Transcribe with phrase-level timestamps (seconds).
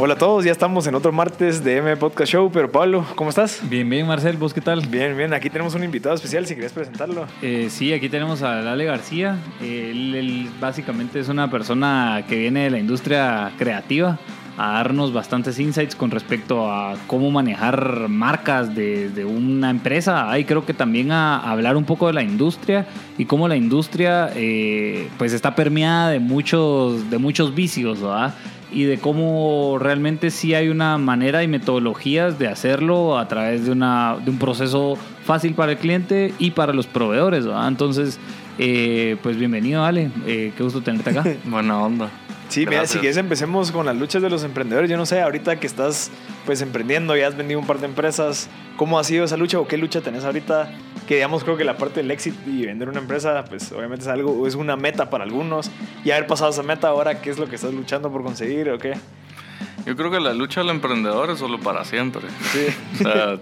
[0.00, 3.30] Hola a todos, ya estamos en otro martes de M Podcast Show, pero Pablo, ¿cómo
[3.30, 3.60] estás?
[3.68, 4.86] Bien, bien, Marcel, ¿vos qué tal?
[4.86, 7.26] Bien, bien, aquí tenemos un invitado especial, si quieres presentarlo.
[7.42, 9.38] Eh, sí, aquí tenemos a Lale García.
[9.60, 14.20] Él, él básicamente es una persona que viene de la industria creativa
[14.56, 20.30] a darnos bastantes insights con respecto a cómo manejar marcas de, de una empresa.
[20.30, 22.86] Ahí creo que también a, hablar un poco de la industria
[23.18, 28.34] y cómo la industria eh, pues está permeada de muchos, de muchos vicios, ¿verdad?
[28.70, 33.72] Y de cómo realmente sí hay una manera y metodologías de hacerlo a través de,
[33.72, 37.46] una, de un proceso fácil para el cliente y para los proveedores.
[37.66, 38.18] Entonces,
[38.58, 40.10] eh, pues bienvenido, Ale.
[40.26, 41.24] Eh, qué gusto tenerte acá.
[41.44, 42.10] Buena onda.
[42.48, 44.90] Sí, mira, si quieres empecemos con las luchas de los emprendedores.
[44.90, 46.10] Yo no sé, ahorita que estás
[46.46, 49.68] pues emprendiendo, ya has vendido un par de empresas, ¿cómo ha sido esa lucha o
[49.68, 50.72] qué lucha tenés ahorita?
[51.06, 54.08] Que digamos, creo que la parte del éxito y vender una empresa, pues obviamente es
[54.08, 55.70] algo, es una meta para algunos.
[56.04, 58.78] Y haber pasado esa meta ahora, ¿qué es lo que estás luchando por conseguir o
[58.78, 58.94] qué?
[59.84, 62.22] Yo creo que la lucha del emprendedor es solo para siempre.
[62.52, 62.66] Sí.
[62.94, 63.38] O sea,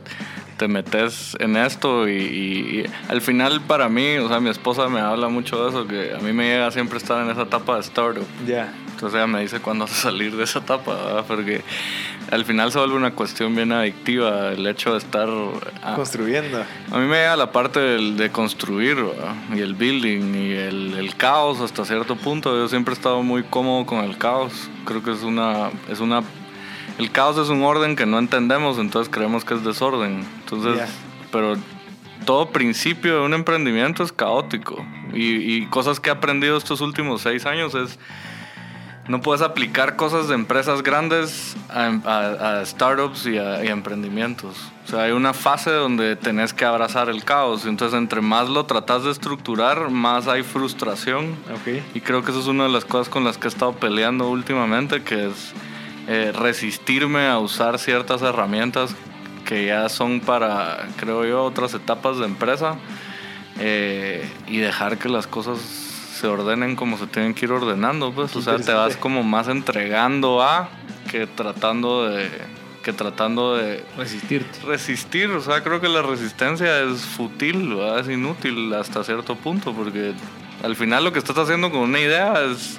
[0.57, 5.01] te metes en esto y, y, al final para mí, o sea, mi esposa me
[5.01, 7.81] habla mucho de eso, que a mí me llega siempre estar en esa etapa de
[7.81, 8.27] startup.
[8.47, 8.73] Ya.
[8.97, 11.25] Entonces ella me dice cuándo vas a salir de esa etapa, ¿verdad?
[11.29, 11.61] porque
[12.33, 15.29] al final se vuelve una cuestión bien adictiva el hecho de estar...
[15.85, 16.65] a- Construyendo.
[16.91, 19.35] A mí me llega la parte de construir ¿verdad?
[19.55, 22.57] y el building y el, el caos hasta cierto punto.
[22.57, 24.71] Yo siempre he estado muy cómodo con el caos.
[24.87, 26.23] Creo que es una, es una...
[26.99, 30.25] El caos es un orden que no entendemos, entonces creemos que es desorden.
[30.41, 30.79] Entonces,
[31.31, 31.55] pero
[32.25, 34.83] todo principio de un emprendimiento es caótico.
[35.13, 37.99] Y, y cosas que he aprendido estos últimos seis años es...
[39.09, 43.71] No puedes aplicar cosas de empresas grandes a, a- a startups y a, y a
[43.71, 44.57] emprendimientos.
[44.85, 47.67] O sea, hay una fase donde tenés que abrazar el caos.
[47.67, 51.37] Entonces, entre más lo tratas de estructurar, más hay frustración.
[51.55, 51.83] Ok.
[51.95, 54.29] Y creo que eso es una de las cosas con las que he estado peleando
[54.29, 55.53] últimamente, que es
[56.09, 58.95] eh, resistirme a usar ciertas herramientas
[59.45, 62.75] que ya son para, creo yo, otras etapas de empresa
[63.61, 65.59] eh, y dejar que las cosas
[66.17, 69.23] se ordenen como se tienen que ir ordenando, pues, Qué o sea, te vas como
[69.23, 70.69] más entregando a
[71.11, 72.29] que tratando de
[72.83, 74.61] que tratando de Resistirte.
[74.65, 77.99] resistir, o sea, creo que la resistencia es fútil, ¿verdad?
[77.99, 80.13] es inútil hasta cierto punto, porque
[80.63, 82.79] al final lo que estás haciendo con una idea es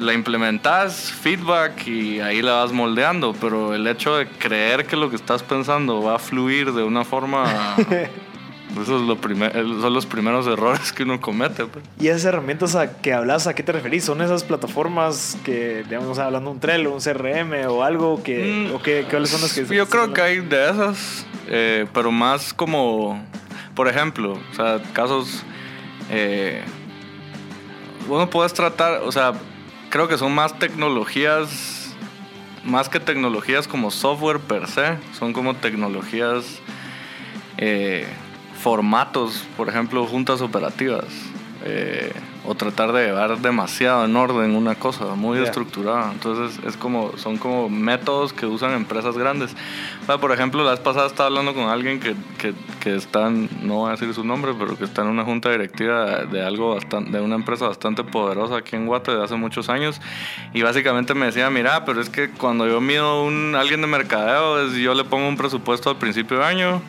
[0.00, 5.10] la implementas, feedback y ahí la vas moldeando, pero el hecho de creer que lo
[5.10, 7.76] que estás pensando va a fluir de una forma,
[8.82, 11.64] eso es lo primer- son los primeros errores que uno comete.
[11.66, 11.84] pues.
[12.00, 14.04] Y esas herramientas a que hablas, ¿a qué te referís?
[14.04, 18.68] ¿Son esas plataformas que, digamos, hablando de un Trello, un CRM o algo que...
[18.70, 19.64] Mm, o qué, ¿Cuáles son las que...
[19.74, 23.22] Yo creo que hay de esas, eh, pero más como,
[23.74, 25.42] por ejemplo, o sea, casos,
[26.10, 26.62] eh,
[28.08, 29.32] uno puedes tratar, o sea,
[29.90, 31.94] creo que son más tecnologías,
[32.64, 36.60] más que tecnologías como software per se, son como tecnologías,
[37.56, 38.06] eh,
[38.68, 41.04] formatos, por ejemplo, juntas operativas.
[41.66, 42.12] eh,
[42.46, 45.44] o tratar de llevar demasiado en orden una cosa muy Ya.
[45.44, 46.12] estructurada.
[46.12, 49.56] Entonces es como, son como métodos que usan empresas grandes.
[50.02, 53.28] O sea, por ejemplo, la vez pasada estaba hablando con alguien que, que, que está,
[53.28, 56.44] en- no voy a decir su nombre, pero que está en una junta directiva de
[56.44, 60.02] algo bastante, de una empresa bastante poderosa aquí en Guate de hace muchos años.
[60.52, 64.68] Y básicamente me decía, mira, pero es que cuando yo mido un alguien de mercadeo,
[64.68, 66.82] yo le pongo un presupuesto al principio de año.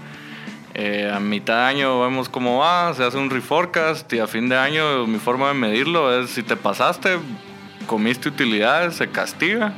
[0.78, 4.50] Eh, a mitad de año vemos cómo va, se hace un reforecast y a fin
[4.50, 7.18] de año mi forma de medirlo es si te pasaste,
[7.88, 9.74] comiste utilidades, se castiga.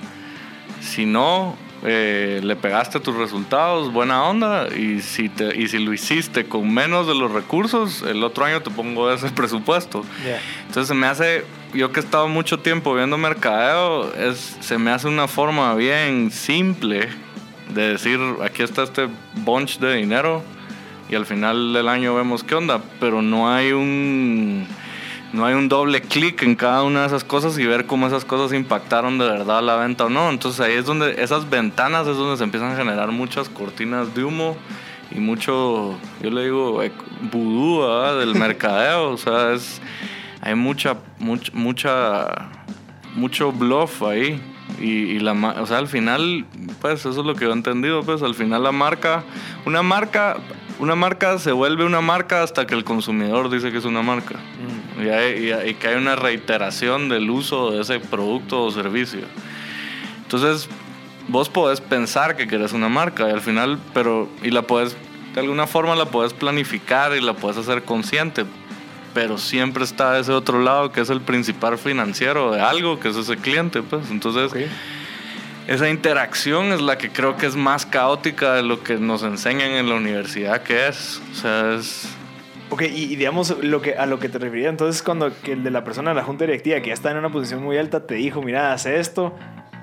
[0.82, 4.70] Si no, eh, le pegaste tus resultados, buena onda.
[4.76, 8.64] Y si, te, y si lo hiciste con menos de los recursos, el otro año
[8.64, 10.04] te pongo ese presupuesto.
[10.26, 10.42] Ya.
[10.62, 11.46] Entonces se me hace,
[11.76, 16.32] yo que he estado mucho tiempo viendo mercadeo, es, se me hace una forma bien
[16.32, 17.08] simple
[17.70, 20.57] de decir, aquí está este bunch de dinero
[21.10, 24.68] y al final del año vemos qué onda, pero no hay un
[25.34, 28.26] no hay un doble clic en cada una de esas cosas y ver cómo esas
[28.26, 30.30] cosas impactaron de verdad la venta o no.
[30.30, 34.24] Entonces ahí es donde esas ventanas es donde se empiezan a generar muchas cortinas de
[34.24, 34.58] humo
[35.12, 36.82] y mucho, yo le digo,
[37.32, 38.20] vudú ¿verdad?
[38.20, 39.12] del mercadeo.
[39.12, 39.82] O sea, es,
[40.42, 42.50] hay mucha, mucha, mucha,
[43.16, 44.42] mucho bluff ahí.
[44.80, 46.46] Y, y la, o sea, al final,
[46.82, 49.24] pues eso es lo que yo he entendido, pues al final la marca,
[49.66, 50.38] una marca,
[50.80, 54.36] una marca se vuelve una marca hasta que el consumidor dice que es una marca.
[55.04, 59.22] Y, hay- y y que hay una reiteración del uso de ese producto o servicio.
[60.24, 60.68] Entonces,
[61.28, 64.96] vos podés pensar que querés una marca y al final, pero, y la podés,
[65.34, 68.46] de alguna forma la podés planificar y la podés hacer consciente,
[69.14, 73.16] pero siempre está ese otro lado que es el principal financiero de algo, que es
[73.16, 74.10] ese cliente, pues.
[74.12, 74.58] Entonces, Ok.
[75.68, 79.72] Esa interacción es la que creo que es más caótica de lo que nos enseñan
[79.72, 81.22] en la universidad que es.
[81.32, 82.08] O sea, es...
[82.70, 85.84] Ok, y, digamos lo que, a lo que te refería entonces cuando el de la
[85.86, 88.42] persona de la junta directiva que ya está en una posición muy alta te dijo,
[88.42, 89.34] mira, hace esto,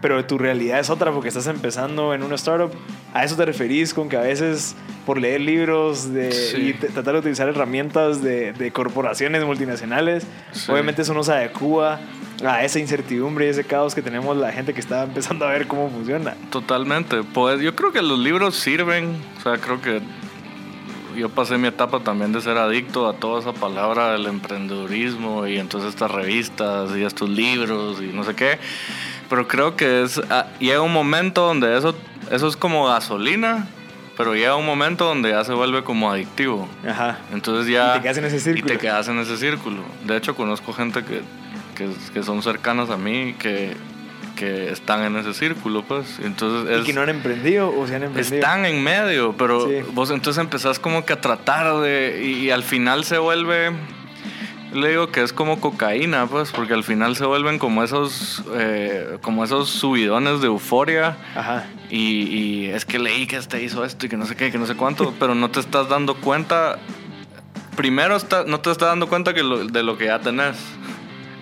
[0.04, 2.70] pero tu realidad es otra porque estás empezando en una startup.
[3.14, 6.56] ¿A eso te referís con que a veces por leer libros de, Sí.
[6.58, 10.70] y tratar de utilizar herramientas de, de corporaciones multinacionales, Sí.
[10.70, 12.00] obviamente eso no se adecua
[12.46, 15.66] a esa incertidumbre y ese caos que tenemos la gente que está empezando a ver
[15.68, 16.34] cómo funciona?
[16.50, 17.22] Totalmente.
[17.22, 19.16] Pues yo creo que los libros sirven.
[19.38, 20.02] O sea, creo que
[21.16, 25.56] yo pasé mi etapa también de ser adicto a toda esa palabra del emprendedurismo y
[25.58, 28.58] entonces estas revistas y estos libros y no sé qué.
[29.30, 31.94] Pero creo que es ah, llega un momento donde eso,
[32.30, 33.66] eso es como gasolina,
[34.16, 36.68] pero llega un momento donde ya se vuelve como adictivo.
[36.88, 37.18] Ajá.
[37.32, 37.94] Entonces ya...
[37.96, 38.66] Y te quedas en ese Y círculo.
[38.66, 39.82] te quedas en ese círculo.
[40.04, 41.22] De hecho, conozco gente que,
[41.74, 43.74] que, que son cercanas a mí que,
[44.36, 46.20] que están en ese círculo, pues.
[46.22, 48.36] Entonces Y es- que no han emprendido o se han emprendido.
[48.36, 49.76] están en medio, pero Sí.
[49.94, 52.20] vos entonces empezás como que a tratar de...
[52.24, 53.72] Y, y al final se vuelve...
[54.74, 59.18] Le digo que es como cocaína, pues, porque al final se vuelven como esos, eh,
[59.22, 61.16] como esos subidones de euforia.
[61.36, 61.66] Ajá.
[61.90, 64.58] Y, y es que leí que este hizo esto y que no sé qué, que
[64.58, 66.78] no sé cuánto, pero no te estás dando cuenta.
[67.76, 70.56] Primero está, no te estás dando cuenta que lo- de lo que ya tenés,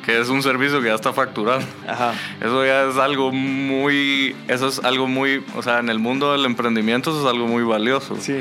[0.04, 1.60] que es un servicio que ya está facturado.
[1.88, 2.12] Ajá.
[2.40, 6.44] Eso ya es algo muy, eso es algo muy, o sea, en el mundo del
[6.44, 8.16] emprendimiento eso es algo muy valioso.
[8.20, 8.40] Sí.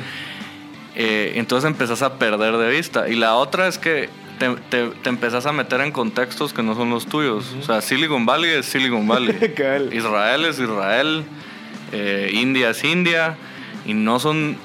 [0.96, 3.08] Eh, entonces empezás a perder de vista.
[3.08, 4.10] Y la otra es que
[4.42, 7.56] te, te, te empezás a meter en contextos que no son los tuyos.
[7.60, 9.36] O sea, Silicon Valley es Silicon Valley.
[9.92, 11.24] Israel es Israel,
[11.92, 13.38] eh, India es India,
[13.86, 14.58] y no son,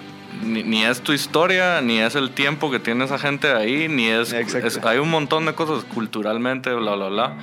[0.43, 4.07] ni, ni es tu historia, ni es el tiempo que tiene esa gente ahí, ni
[4.07, 4.35] es,
[4.83, 7.37] hay un montón de cosas culturalmente, bla, bla, bla.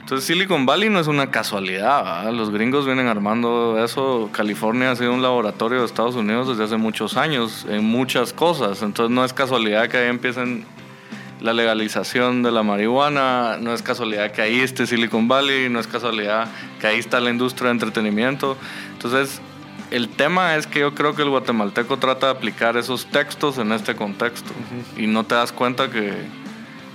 [0.00, 2.32] Entonces Silicon Valley no es una casualidad, ¿verdad?
[2.32, 6.76] los gringos vienen armando eso, California ha sido un laboratorio de Estados Unidos desde hace
[6.78, 10.64] muchos años en muchas cosas, entonces no es casualidad que ahí empiecen
[11.40, 15.86] la legalización de la marihuana, no es casualidad que ahí esté Silicon Valley, no es
[15.86, 16.48] casualidad
[16.80, 18.56] que ahí está la industria de entretenimiento.
[18.92, 19.40] Entonces,
[19.90, 23.72] el tema es que yo creo que el guatemalteco trata de aplicar esos textos en
[23.72, 24.50] este contexto
[24.96, 26.12] y no te das cuenta que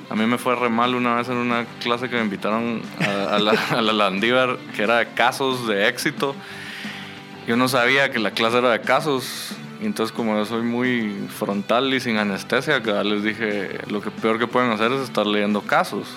[0.09, 3.35] a mí me fue re mal una vez en una clase que me invitaron a,
[3.35, 6.35] a la, a la Landívar, que era de casos de éxito.
[7.47, 9.55] Yo no sabía que la clase era de casos.
[9.83, 14.11] Y entonces como yo soy muy frontal y sin anestesia, que les dije, lo que
[14.11, 16.07] peor que pueden hacer es estar leyendo casos.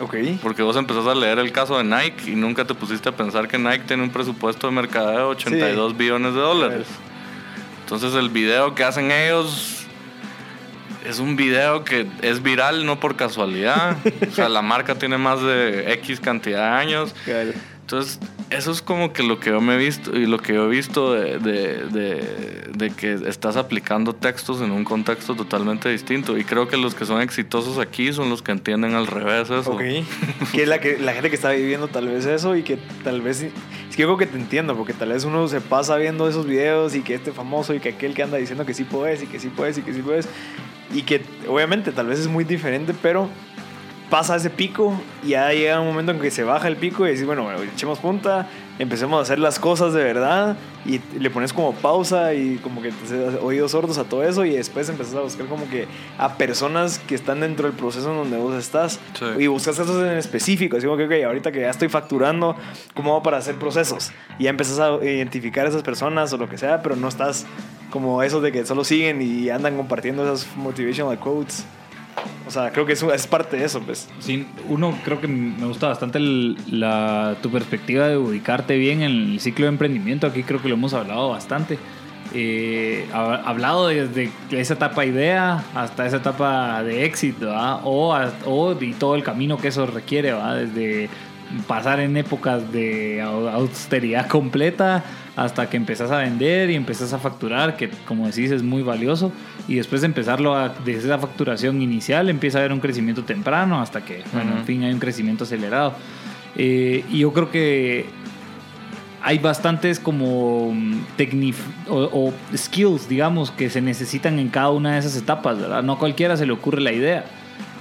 [0.00, 0.16] Ok.
[0.42, 3.46] Porque vos empezás a leer el caso de Nike y nunca te pusiste a pensar
[3.46, 6.88] que Nike tiene un presupuesto de mercadeo de 82 billones de dólares.
[7.84, 9.86] Entonces el video que hacen ellos
[11.08, 13.98] es un video que es viral no por casualidad.
[14.28, 17.14] o sea, la marca tiene más de X cantidad de años.
[17.24, 17.54] Cabal.
[17.92, 18.18] Entonces,
[18.48, 20.68] eso es como que lo que yo me he visto y lo que yo he
[20.68, 26.38] visto de, de, de- de que estás aplicando textos en un contexto totalmente distinto.
[26.38, 29.72] Y creo que los que son exitosos aquí son los que entienden al revés eso.
[29.72, 29.80] Ok.
[30.52, 33.20] que es la, que, la gente que está viviendo tal vez eso y que tal
[33.20, 33.42] vez...
[33.42, 33.52] Es
[33.94, 36.94] que yo creo que te entiendo, porque tal vez uno se pasa viendo esos videos
[36.94, 39.38] y que este famoso y que aquel que anda diciendo que sí puedes y que
[39.38, 40.26] sí puedes y que sí puedes.
[40.94, 43.28] Y que obviamente tal vez es muy diferente, pero
[44.12, 44.92] pasa ese pico
[45.24, 47.62] y ya llega un momento en que se baja el pico y decís, bueno, bueno,
[47.62, 48.46] echemos punta,
[48.78, 50.54] empecemos a hacer las cosas de verdad
[50.84, 54.50] y le pones como pausa y como que te oídos sordos a todo eso y
[54.50, 55.86] después empezás a buscar como que
[56.18, 59.24] a personas que están dentro del proceso en donde vos estás Sí.
[59.38, 62.54] y buscas casos en específico, así como que, ok, ahorita que ya estoy facturando,
[62.92, 64.12] ¿cómo hago para hacer procesos?
[64.38, 67.46] Y ya empezás a identificar a esas personas o lo que sea, pero no estás
[67.90, 71.64] como esos de que solo siguen y andan compartiendo esas motivational quotes.
[72.46, 74.08] O sea, creo que es, es parte de eso, pues.
[74.18, 79.40] Sí, uno creo que me gusta bastante la, tu perspectiva de ubicarte bien en el
[79.40, 80.26] ciclo de emprendimiento.
[80.26, 81.78] Aquí creo que lo hemos hablado bastante.
[82.34, 87.50] Eh, ha- hablado desde esa etapa idea hasta esa etapa de éxito.
[87.84, 88.14] O,
[88.46, 90.56] o y todo el camino que eso requiere, ¿verdad?
[90.56, 91.08] Desde
[91.66, 95.04] pasar en épocas de au- austeridad completa
[95.36, 99.32] hasta que empezás a vender y empezás a facturar, que como decís es muy valioso,
[99.66, 103.80] y después de empezarlo a, desde esa facturación inicial empieza a haber un crecimiento temprano
[103.80, 105.94] hasta que, bueno, en fin, hay un crecimiento acelerado.
[106.56, 108.04] Eh, y yo creo que
[109.22, 111.54] hay bastantes como mm, tecni-
[111.88, 115.82] o, o skills, digamos, que se necesitan en cada una de esas etapas, ¿verdad?
[115.82, 117.24] No a cualquiera se le ocurre la idea.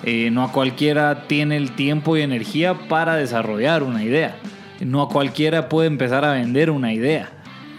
[0.04, 4.36] Eh, no a cualquiera tiene el tiempo y energía para desarrollar una idea.
[4.80, 7.30] No a cualquiera puede empezar a vender una idea.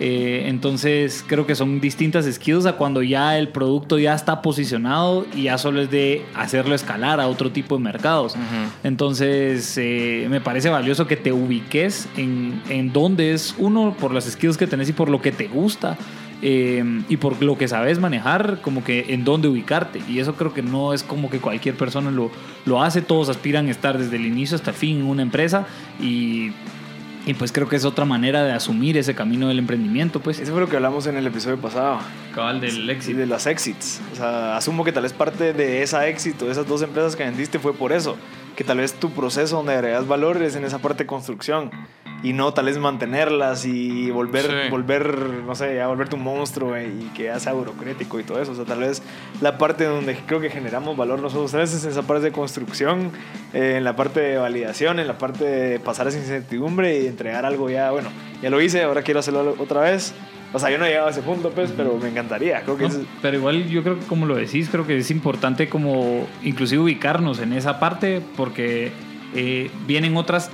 [0.01, 5.27] Eh, entonces creo que son distintas skills a cuando ya el producto ya está posicionado
[5.37, 8.35] y ya solo es de hacerlo escalar a otro tipo de mercados.
[8.35, 8.71] Ujú.
[8.83, 14.25] Entonces, eh, me parece valioso que te ubiques en, en dónde es uno, por las
[14.25, 15.97] skills que tenés y por lo que te gusta.
[16.45, 20.01] eh, y por lo que sabes manejar, como que en dónde ubicarte.
[20.09, 22.31] Y eso creo que no es como que cualquier persona lo,
[22.67, 23.01] lo hace.
[23.01, 25.67] Todos aspiran a estar desde el inicio hasta el fin en una empresa.
[26.01, 26.51] Y,
[27.27, 30.21] y pues creo que es otra manera de asumir ese camino del emprendimiento.
[30.21, 31.99] Pues Eso fue lo que hablamos en el episodio pasado.
[32.35, 33.19] cabal del Y éxito.
[33.19, 34.01] de las exits.
[34.13, 37.25] O sea, asumo que tal vez parte de esa éxito, de esas dos empresas que
[37.25, 38.17] vendiste, fue por eso.
[38.57, 41.71] Que tal vez tu proceso donde agregas valor es en esa parte de construcción.
[42.25, 44.71] Y no tal vez mantenerlas y volver, Sí.
[44.71, 48.41] volver no sé, ya volverte un monstruo eh, y que ya sea burocrático y todo
[48.41, 48.53] eso.
[48.53, 49.03] O sea, tal vez
[49.41, 53.11] la parte donde creo que generamos valor nosotros tres es esa parte de construcción,
[53.55, 57.45] eh, en la parte de validación, en la parte de pasar esa incertidumbre y entregar
[57.45, 60.15] algo ya, bueno, ya lo hice, ahora quiero hacerlo otra vez.
[60.55, 62.61] O sea, yo no he llegado a ese punto, pues, pero me encantaría.
[62.63, 65.11] Creo que No, es, pero igual yo creo que como lo decís, creo que es
[65.11, 68.93] importante como inclusive ubicarnos en esa parte porque
[69.35, 70.51] eh, vienen otras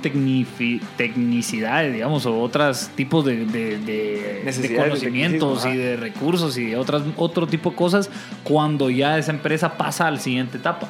[0.97, 4.41] tecnicidades, digamos, o otros tipos de, de-
[4.83, 8.09] conocimientos y de recursos y de otras, otro tipo de cosas
[8.43, 10.87] cuando ya esa empresa pasa a la siguiente etapa.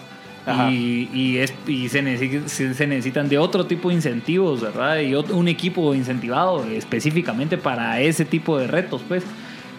[0.72, 5.00] Y, y, es, y se, necesi- se, necesitan de otro tipo de incentivos, ¿verdad?
[5.00, 9.24] Y un equipo incentivado específicamente para ese tipo de retos, pues.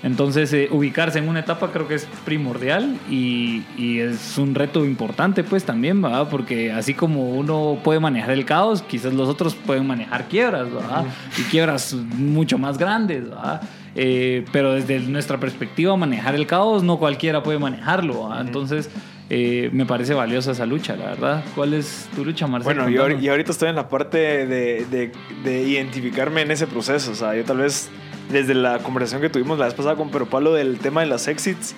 [0.02, 4.86] Entonces, eh, ubicarse en una etapa creo que es primordial y, y es un reto
[4.86, 6.26] importante, pues también, ¿verdad?
[6.30, 11.04] Porque así como uno puede manejar el caos, quizás los otros pueden manejar quiebras, ¿verdad?
[11.36, 13.60] Y quiebras mucho más grandes, ¿verdad?
[13.94, 18.46] Eh, pero desde nuestra perspectiva, manejar el caos no cualquiera puede manejarlo, ¿verdad?
[18.46, 18.88] Entonces,
[19.30, 21.44] eh, me parece valiosa esa lucha, la verdad.
[21.54, 22.82] ¿Cuál es tu lucha, Marcelo?
[22.82, 25.12] Bueno, yo, yo ahorita estoy en la parte de, de-
[25.44, 27.12] de identificarme en ese proceso.
[27.12, 27.88] O sea, yo tal vez
[28.30, 31.28] desde la conversación que tuvimos la vez pasada con Pero Pablo del tema de las
[31.28, 31.74] exits,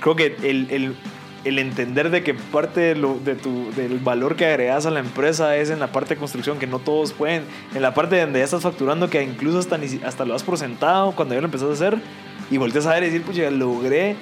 [0.00, 0.96] creo que el, el-
[1.44, 5.00] el entender de que parte de lo- de tu, del valor que agregas a la
[5.00, 8.40] empresa es en la parte de construcción, que no todos pueden, en la parte donde
[8.40, 11.70] ya estás facturando, que incluso hasta, hasta lo has por sentado cuando ya lo empezaste
[11.72, 11.98] a hacer,
[12.50, 14.16] y volteas a ver y decir, pucha, logré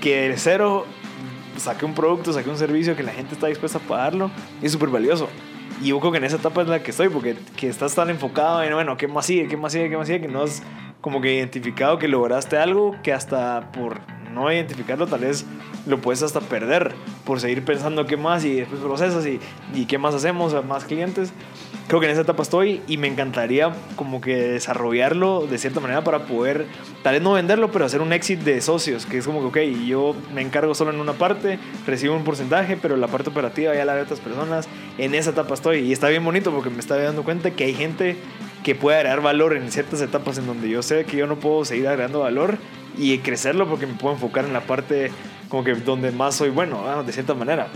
[0.00, 0.86] que de cero
[1.60, 4.30] saqué un producto, saqué un servicio que la gente está dispuesta a pagarlo,
[4.62, 5.28] es súper valioso.
[5.80, 8.10] Y yo creo que en esa etapa es la que estoy, porque que estás tan
[8.10, 9.48] enfocado en, bueno, ¿qué más sigue?
[9.48, 9.88] ¿Qué más sigue?
[9.88, 10.22] ¿Qué más sigue?
[10.22, 10.62] Que no has
[11.00, 14.00] como que identificado que lograste algo que hasta por
[14.34, 15.46] no identificarlo tal vez
[15.86, 19.40] lo puedes hasta perder por seguir pensando qué más y después procesas y,
[19.74, 21.32] y qué más hacemos más clientes.
[21.90, 26.04] Creo que en esa etapa estoy y me encantaría como que desarrollarlo de cierta manera
[26.04, 26.66] para poder,
[27.02, 29.86] tal vez no venderlo, pero hacer un exit de socios, que es como que, ok,
[29.88, 33.84] yo me encargo solo en una parte, recibo un porcentaje, pero la parte operativa ya
[33.84, 34.68] la de otras personas.
[34.98, 37.74] En esa etapa estoy y está bien bonito porque me está dando cuenta que hay
[37.74, 38.16] gente
[38.62, 41.64] que puede agregar valor en ciertas etapas en donde yo sé que yo no puedo
[41.64, 42.56] seguir agregando valor
[42.96, 45.10] y crecerlo porque me puedo enfocar en la parte
[45.48, 47.66] como que donde más soy bueno, ah, de cierta manera.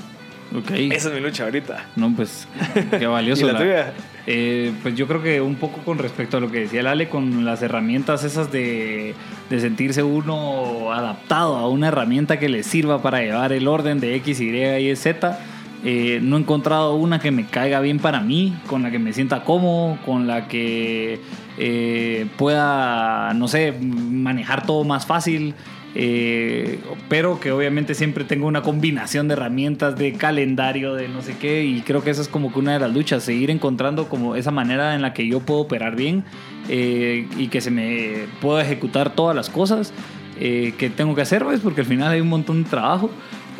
[0.56, 0.70] Ok.
[0.70, 1.86] Esa es mi lucha ahorita.
[1.96, 2.46] No, pues
[2.90, 3.46] qué ¿Y valioso.
[3.46, 3.92] la la- tuya?
[4.26, 7.08] Eh, pues yo creo que un poco con respecto a lo que decía el Ale,
[7.08, 9.14] con las herramientas esas de,
[9.50, 14.14] de sentirse uno adaptado a una herramienta que le sirva para llevar el orden de
[14.16, 15.38] X, Y y Z.
[15.84, 19.12] eh, no he encontrado una que me caiga bien para mí, con la que me
[19.12, 21.20] sienta cómodo, con la que
[21.58, 25.54] eh, pueda, no sé, manejar todo más fácil.
[25.94, 31.36] Eh, pero que obviamente siempre tengo una combinación de herramientas, de calendario, de no sé
[31.38, 34.36] qué, y creo que esa es como que una de las luchas, seguir encontrando como
[34.36, 36.24] esa manera en la que yo puedo operar bien
[36.68, 39.92] eh, y que se me pueda ejecutar todas las cosas
[40.40, 43.10] eh, que tengo que hacer, pues, porque al final hay un montón de trabajo.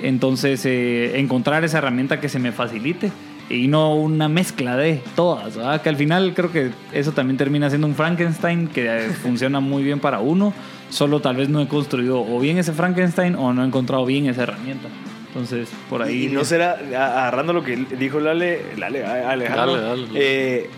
[0.03, 3.13] Entonces, eh, encontrar esa herramienta que se me facilite
[3.49, 5.83] y no una mezcla de todas, ¿verdad?
[5.83, 10.01] que al final creo que eso también termina siendo un Frankenstein que funciona muy bien
[10.01, 10.53] para uno,
[10.91, 14.27] solo tal vez no he construido o bien ese Frankenstein o no he encontrado bien
[14.27, 14.89] esa herramienta.
[15.29, 16.27] Entonces, por ahí...
[16.27, 20.11] Y no será, agarrando lo que dijo Lale, Lale, Alejandro, Dale, dale, dale.
[20.15, 20.71] eh,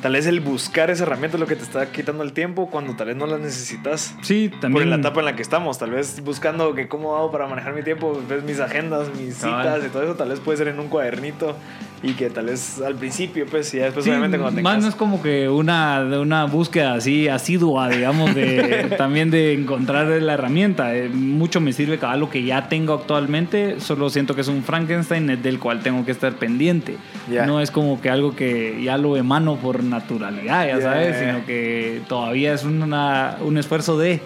[0.00, 2.94] tal vez el buscar esa herramienta es lo que te está quitando el tiempo cuando
[2.94, 4.14] tal vez no la necesitas.
[4.22, 4.90] Sí, Por también...
[4.90, 7.82] la etapa en la que estamos, tal vez buscando que cómo hago para manejar mi
[7.82, 10.88] tiempo, ves mis agendas, mis citas y todo eso, tal vez puede ser en un
[10.88, 11.56] cuadernito
[12.02, 14.82] y que tal vez al principio, pues, y después Sí, obviamente cuando más tengas...
[14.82, 20.34] no es como que una, una búsqueda así asidua, digamos, de también de encontrar la
[20.34, 20.94] herramienta.
[20.94, 24.62] Eh, mucho me sirve cada lo que ya tengo actualmente, solo siento que es un
[24.62, 26.96] Frankenstein del cual tengo que estar pendiente.
[27.30, 27.46] Ya.
[27.46, 31.44] No es como que algo que ya lo emano por naturalidad, ya Ya, sabes, sino
[31.46, 34.20] que todavía es una, un esfuerzo de...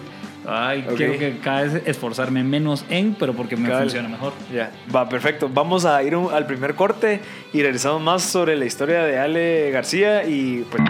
[0.45, 0.95] Ay, Ok.
[0.97, 3.83] quiero que cada vez esforzarme menos en, pero porque me Cabal.
[3.83, 4.33] funciona mejor.
[4.53, 5.49] Ya, va, perfecto.
[5.51, 7.21] Vamos a ir un- al primer corte
[7.53, 10.83] y regresamos más sobre la historia de Ale García y pues...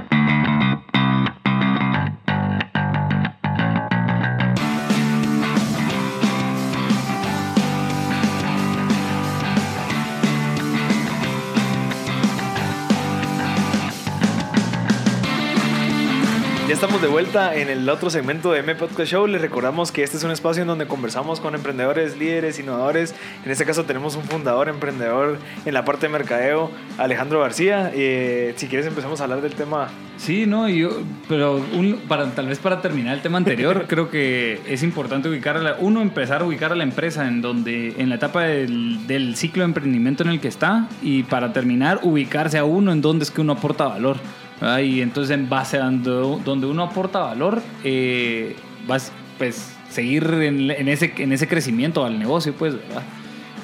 [17.04, 19.28] de vuelta en el otro segmento de M Podcast Show.
[19.28, 23.14] Les recordamos que este es un espacio en donde conversamos con emprendedores, líderes, innovadores.
[23.44, 27.92] En este caso tenemos un fundador, emprendedor en la parte de mercadeo, Alejandro García.
[27.94, 29.90] Eh, si quieres empezamos a hablar del tema.
[30.16, 34.62] Sí, no, yo, pero un- para, tal vez para terminar el tema anterior, creo que
[34.68, 38.08] es importante ubicar a la, uno empezar a ubicar a la empresa en donde, en
[38.10, 42.58] la etapa del, del ciclo de emprendimiento en el que está, y para terminar ubicarse
[42.58, 44.18] a uno en donde es que uno aporta valor.
[44.62, 44.80] ¿Verdad?
[44.80, 46.10] Y entonces en base a donde,
[46.44, 48.56] donde uno aporta valor, eh,
[48.88, 53.04] vas pues seguir en, en ese, en ese crecimiento al negocio, pues, ¿verdad?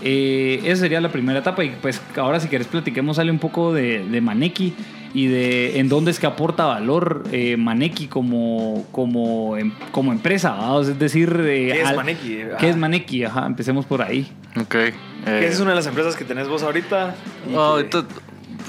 [0.02, 3.74] Eh, esa sería la primera etapa y pues ahora si quieres platiquemos sale un poco
[3.74, 4.74] de, de Maneki
[5.14, 10.58] y de en dónde es que aporta valor eh, Maneki como, como, em- como empresa,
[10.82, 11.30] es decir...
[11.44, 12.28] eh, ¿Qué es al- Maneki?
[12.60, 12.70] ¿Qué Ah.
[12.70, 13.24] es Maneki?
[13.26, 14.32] Ajá, empecemos por ahí.
[14.58, 14.76] Ok.
[14.76, 14.94] Eh,
[15.26, 17.16] esa es una de las empresas que tenés vos ahorita.
[17.48, 18.06] no, que- ahorita,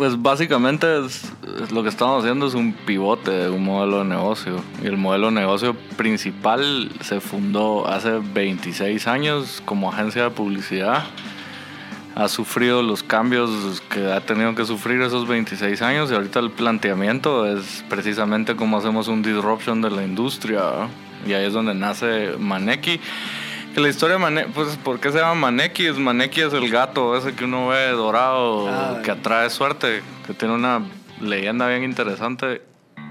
[0.01, 1.31] pues básicamente es-
[1.73, 4.55] lo que estamos haciendo es un pivote de un modelo de negocio.
[4.83, 11.05] Y el modelo de negocio principal se fundó hace 26 años como agencia de publicidad.
[12.15, 16.51] Ha sufrido los cambios que ha tenido que sufrir esos 26 años y ahorita el
[16.51, 20.63] planteamiento es precisamente cómo hacemos un disruption de la industria.
[21.27, 23.01] Y ahí es donde nace Maneki.
[23.75, 25.87] Que la historia de Maneki, pues, ¿por qué se llama Maneki?
[25.87, 28.99] Es Maneki es el gato ese que uno ve dorado, Ah.
[29.05, 30.83] que atrae suerte, que tiene una
[31.21, 32.63] leyenda bien interesante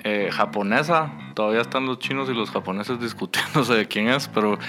[0.04, 1.12] eh, japonesa.
[1.34, 4.60] Todavía están los chinos y los japoneses discutiéndose de quién es, pero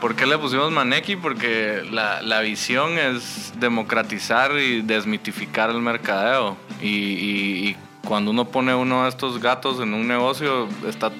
[0.00, 1.14] ¿por qué le pusimos Maneki?
[1.16, 6.56] Porque la, la visión es democratizar y desmitificar el mercadeo.
[6.82, 11.10] Y, y- y cuando uno pone uno de estos gatos en un negocio, está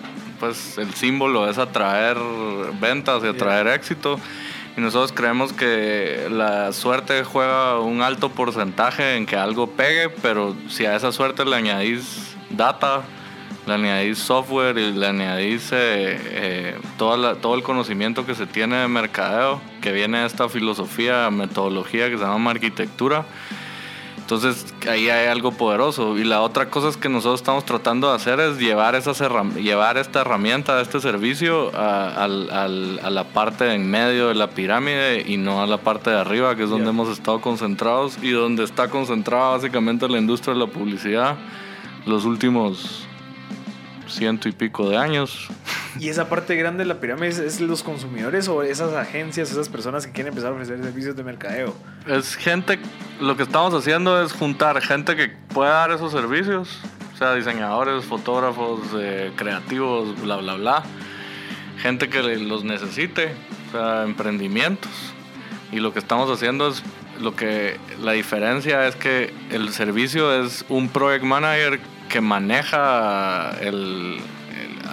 [0.45, 2.17] pues el símbolo es atraer
[2.81, 4.19] ventas y atraer éxito.
[4.77, 10.55] Y nosotros creemos que la suerte juega un alto porcentaje en que algo pegue, pero
[10.69, 13.03] si a esa suerte le añadís data,
[13.67, 18.47] le añadís software y le añadís eh, eh, toda la- todo el conocimiento que se
[18.47, 23.25] tiene de mercadeo, que viene de esta filosofía, metodología que se llama arquitectura.
[24.25, 26.17] Entonces ahí hay algo poderoso.
[26.17, 29.21] Y la otra cosa es que nosotros estamos tratando de hacer es llevar, esas
[29.55, 35.63] llevar esta herramienta, este servicio a, la parte en medio de la pirámide y no
[35.63, 39.51] a la parte de arriba, que es donde hemos estado concentrados y donde está concentrada
[39.51, 41.37] básicamente la industria de la publicidad
[42.07, 43.07] los últimos
[44.09, 45.49] ciento y pico de años.
[45.99, 49.69] Y esa parte grande de la pirámide es, es los consumidores o esas agencias, esas
[49.69, 51.75] personas que quieren empezar a ofrecer servicios de mercadeo.
[52.07, 52.79] Es gente,
[53.21, 56.81] lo que estamos haciendo es juntar gente que pueda dar esos servicios,
[57.15, 60.83] o sea, diseñadores, fotógrafos, eh, creativos, bla, bla, bla.
[61.79, 63.33] Gente que los necesite,
[63.69, 64.91] o sea, emprendimientos.
[65.71, 66.83] Y lo que estamos haciendo es,
[67.21, 71.81] lo que, la diferencia es que el servicio es un project manager
[72.15, 74.21] que maneja el,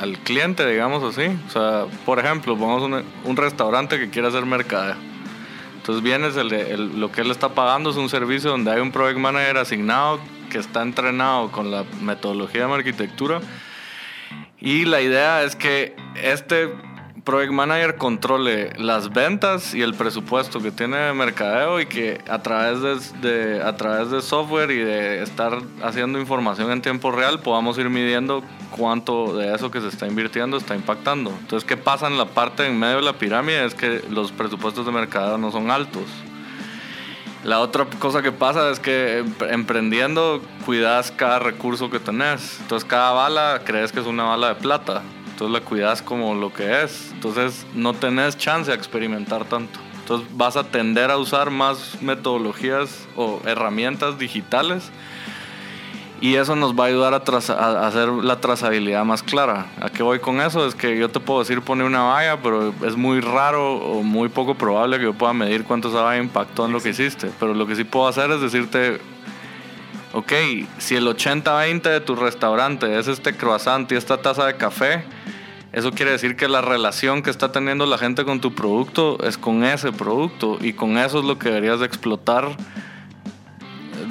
[0.01, 1.27] al cliente, digamos así.
[1.47, 4.95] O sea, por ejemplo, vamos a un, un restaurante que quiere hacer mercadeo.
[5.77, 8.91] Entonces vienes, el, el- lo que él está pagando es un servicio donde hay un
[8.91, 13.39] project manager asignado que está entrenado con la metodología de arquitectura.
[14.59, 16.69] Y la idea es que este
[17.23, 22.41] project manager controle las ventas y el presupuesto que tiene de mercadeo y que a
[22.41, 27.77] través de, a través de software y de estar haciendo información en tiempo real podamos
[27.77, 28.43] ir midiendo
[28.75, 31.29] cuánto de eso que se está invirtiendo está impactando.
[31.39, 33.65] Entonces, ¿qué pasa en la parte en medio de la pirámide?
[33.65, 36.03] Es que los presupuestos de mercadeo no son altos.
[37.43, 42.59] La otra cosa que pasa es que empre- emprendiendo cuidas cada recurso que tenés.
[42.61, 45.01] Entonces cada bala crees que es una bala de plata.
[45.41, 47.09] Entonces la cuidas como lo que es.
[47.13, 49.79] Entonces no tenés chance de experimentar tanto.
[50.01, 54.91] Entonces vas a tender a usar más metodologías o herramientas digitales.
[56.19, 59.65] Y eso nos va a ayudar a, traza- a hacer la trazabilidad más clara.
[59.81, 60.67] ¿A qué voy con eso?
[60.67, 64.29] Es que yo te puedo decir poner una valla, pero es muy raro o muy
[64.29, 67.31] poco probable que yo pueda medir cuánto esa valla impactó en lo que hiciste.
[67.39, 69.01] Pero lo que sí puedo hacer es decirte,
[70.13, 70.31] ok,
[70.77, 75.03] si el 80-20 de tu restaurante es este croissant y esta taza de café,
[75.73, 79.37] eso quiere decir que la relación que está teniendo la gente con tu producto es
[79.37, 82.49] con ese producto y con eso es lo que deberías de explotar.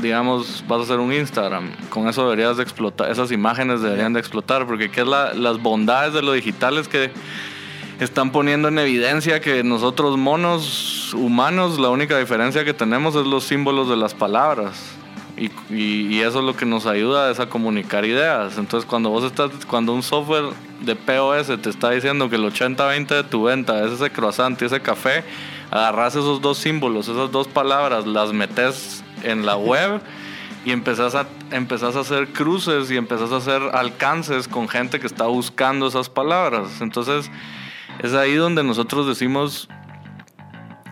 [0.00, 4.20] Digamos, vas a hacer un Instagram, con eso deberías de explotar, esas imágenes deberían de
[4.20, 7.10] explotar, porque qué es la, las bondades de lo digital es que
[7.98, 13.44] están poniendo en evidencia que nosotros monos humanos la única diferencia que tenemos es los
[13.44, 14.99] símbolos de las palabras.
[15.40, 18.58] Y, y, eso es lo que nos ayuda es a comunicar ideas.
[18.58, 20.50] Entonces cuando vos estás, cuando un software
[20.82, 24.66] de POS te está diciendo que el 80-20 de tu venta es ese croissant y
[24.66, 25.24] ese café,
[25.70, 30.02] agarras esos dos símbolos, esas dos palabras, las metes en la web
[30.66, 35.06] y empezás a, empezás a hacer cruces y empezás a hacer alcances con gente que
[35.06, 36.82] está buscando esas palabras.
[36.82, 37.30] Entonces
[38.02, 39.68] es ahí donde nosotros decimos,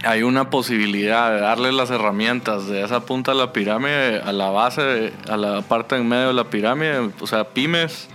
[0.05, 4.51] hay una posibilidad de darle las herramientas de esa punta de la pirámide a la
[4.51, 8.09] base, a la parte en medio de la pirámide, o sea, pymes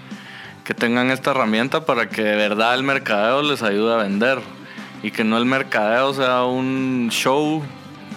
[0.63, 4.39] que tengan esta herramienta para que de verdad el mercadeo les ayude a vender
[5.01, 7.61] y que no el mercadeo sea un show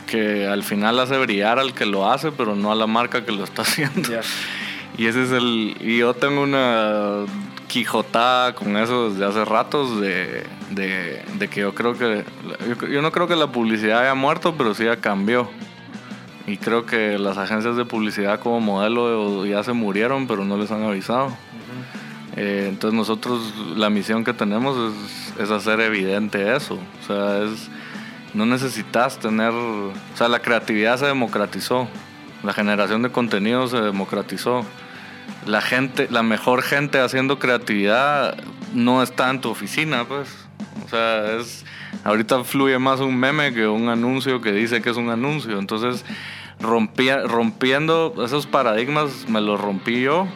[0.06, 3.32] que al final hace brillar al que lo hace, pero no a la marca que
[3.32, 4.08] lo está haciendo.
[4.96, 5.76] Y ese es el.
[5.80, 7.26] Y yo tengo una
[7.66, 12.24] quijotada con eso desde hace ratos de, de, que yo creo que
[12.90, 15.48] yo, no creo que la publicidad haya muerto pero sí ya cambió.
[16.48, 20.70] Y creo que las agencias de publicidad como modelo ya se murieron pero no les
[20.70, 21.36] han avisado.
[22.36, 26.78] Eh, entonces nosotros la misión que tenemos es, es, hacer evidente eso.
[27.02, 27.68] O sea es
[28.34, 31.88] no necesitas tener o sea la creatividad se democratizó.
[32.42, 34.64] La generación de contenido se democratizó
[35.46, 38.36] la gente, la mejor gente haciendo creatividad
[38.74, 40.28] no está en tu oficina, pues.
[40.84, 41.64] O sea, es
[42.04, 45.58] ahorita fluye más un meme que un anuncio que dice que es un anuncio.
[45.58, 46.04] Entonces,
[46.60, 50.26] rompiendo esos paradigmas me los rompí yo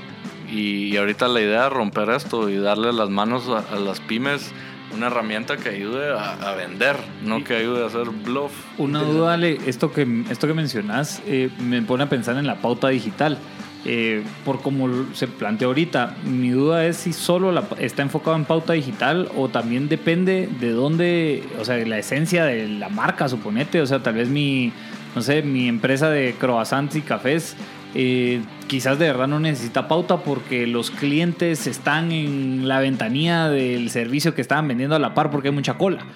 [0.51, 4.53] y, ahorita la idea es romper esto y darle las manos a, las pymes
[4.93, 8.51] una herramienta que ayude a, vender, no que ayude a hacer bluff.
[8.77, 12.57] Una duda, Ale, esto que, esto que mencionas eh, me pone a pensar en la
[12.57, 13.39] pauta digital.
[13.87, 18.75] Eh, por como se plantea ahorita, mi duda es si solo está enfocado en pauta
[18.75, 23.87] digital o también depende de dónde, o sea, la esencia de la marca, suponete, o
[23.87, 24.71] sea, tal vez mi,
[25.15, 27.57] no sé, mi empresa de croissants y cafés
[27.95, 33.91] eh, quizás de verdad no necesita pauta porque los clientes están en la ventanilla del
[33.91, 36.07] servicio que estaban vendiendo a la par porque hay mucha cola.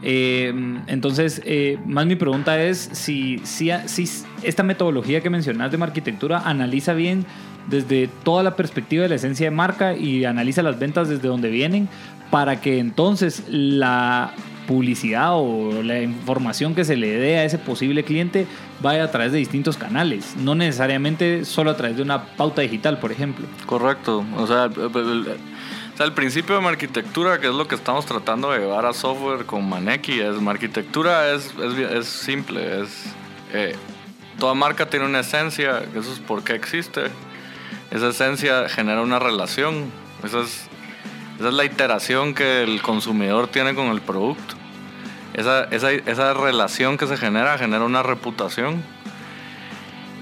[0.00, 0.54] Eh,
[0.86, 4.08] entonces, eh, más mi pregunta es si, si, si
[4.44, 7.26] esta metodología que mencionaste de arquitectura analiza bien
[7.68, 11.50] desde toda la perspectiva de la esencia de marca y analiza las ventas desde donde
[11.50, 11.88] vienen
[12.30, 14.32] para que entonces la
[14.66, 18.46] publicidad o la información que se le dé a ese posible cliente
[18.80, 22.98] vaya a través de distintos canales, no necesariamente solo a través de una pauta digital,
[22.98, 23.46] por ejemplo.
[23.66, 25.38] Correcto, o sea, el,
[25.98, 29.68] el principio de arquitectura, que es lo que estamos tratando de llevar a software con
[29.68, 31.54] Maneki, es arquitectura es,
[31.92, 33.14] es, simple, es
[33.52, 33.76] eh,
[34.38, 37.02] toda marca tiene una esencia, eso es por qué existe.
[37.90, 39.92] Esa esencia genera una relación,
[40.24, 40.68] esa es
[41.38, 44.54] esa es la iteración que el consumidor tiene con el producto.
[45.34, 48.82] Esa, esa, esa relación que se genera genera una reputación.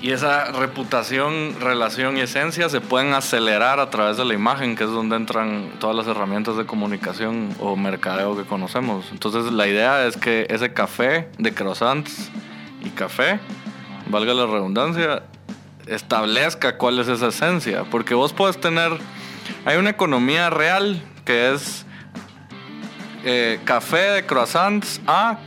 [0.01, 4.83] Y esa reputación, relación y esencia se pueden acelerar a través de la imagen, que
[4.83, 9.07] es donde entran todas las herramientas de comunicación o mercadeo que conocemos.
[9.13, 12.33] Entonces la idea es que ese café de croissants
[12.85, 13.39] y café,
[14.09, 15.23] valga la redundancia,
[15.87, 17.85] establezca cuál es esa esencia.
[17.85, 18.99] Porque vos puedes tener
[19.65, 21.87] hay una economía real que es
[23.25, 25.39] eh, café de croissants A,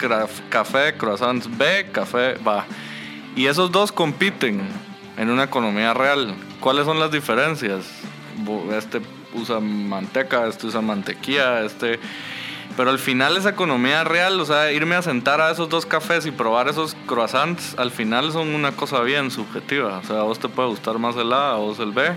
[0.49, 2.65] café de croissants B, café va.
[3.35, 4.61] Y esos dos compiten
[5.17, 6.35] en una economía real.
[6.61, 7.85] ¿Cuáles son las diferencias?
[8.71, 9.01] Este
[9.33, 11.99] usa manteca, este usa mantequilla, este...
[12.77, 16.25] Pero al final esa economía real, o sea, irme a sentar a esos dos cafés
[16.25, 19.99] y probar esos croissants, al final son una cosa bien subjetiva.
[19.99, 22.15] O sea, a vos te puede gustar más el A, a vos el B.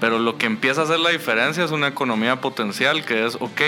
[0.00, 3.60] Pero lo que empieza a hacer la diferencia es una economía potencial que es, ok,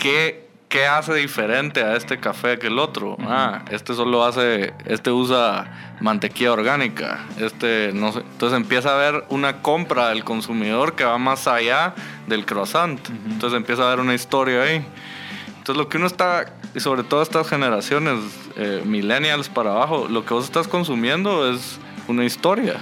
[0.00, 3.16] ¿qué, qué hace diferente a este café que el otro?
[3.20, 8.20] Ah, este solo hace, este usa mantequilla orgánica, este no sé.
[8.20, 11.94] Entonces empieza a haber una compra del consumidor que va más allá
[12.26, 12.98] del croissant.
[13.26, 14.86] Entonces empieza a haber una historia ahí.
[15.58, 18.18] Entonces lo que uno está, y sobre todo estas generaciones
[18.56, 22.76] eh, millennials para abajo, lo que vos estás consumiendo es una historia,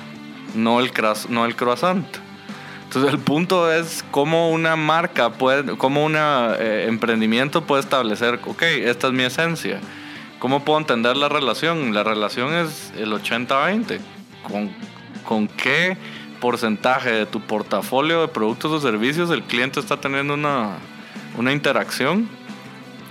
[0.54, 0.92] no el,
[1.28, 2.21] no el croissant.
[2.92, 8.62] Entonces el punto es cómo una marca puede, cómo un eh, emprendimiento puede establecer, ok,
[8.62, 9.80] esta es mi esencia.
[10.38, 11.94] ¿Cómo puedo entender la relación?
[11.94, 13.98] La relación es el 80-20.
[14.42, 14.70] Con
[15.22, 15.96] con qué
[16.40, 20.76] porcentaje de tu portafolio de productos o servicios el cliente está teniendo una,
[21.38, 22.28] una interacción.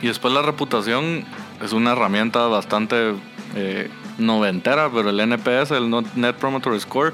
[0.01, 1.25] Y después la reputación
[1.63, 3.13] es una herramienta bastante
[3.55, 7.13] eh, noventera, pero el NPS, el Net Promoter Score,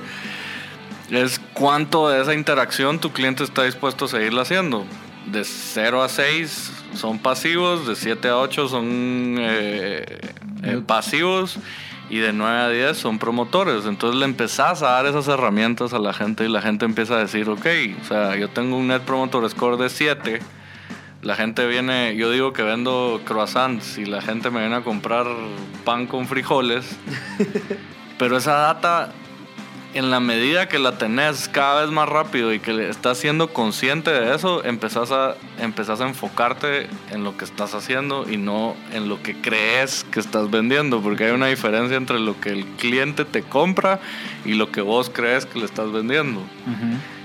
[1.09, 4.85] es cuánto de esa interacción tu cliente está dispuesto a seguirla haciendo.
[5.31, 10.05] De 0 a 6 son pasivos, de 7 a 8 son eh,
[10.63, 11.59] eh, pasivos
[12.09, 13.85] y de 9 a 10 son promotores.
[13.85, 17.19] Entonces le empezás a dar esas herramientas a la gente y la gente empieza a
[17.19, 17.65] decir, ok,
[18.01, 20.39] o sea, yo tengo un Net Promoter Score de 7.
[21.21, 25.25] La gente viene, yo digo que vendo croissants y la gente me viene a comprar
[25.83, 26.97] pan con frijoles.
[28.17, 29.11] pero esa data
[29.97, 34.11] en la medida que la tenés cada vez más rápido y que estás siendo consciente
[34.11, 39.09] de eso, empezás a, empezás a enfocarte en lo que estás haciendo y no en
[39.09, 43.25] lo que crees que estás vendiendo, porque hay una diferencia entre lo que el cliente
[43.25, 43.99] te compra
[44.45, 46.41] y lo que vos crees que le estás vendiendo.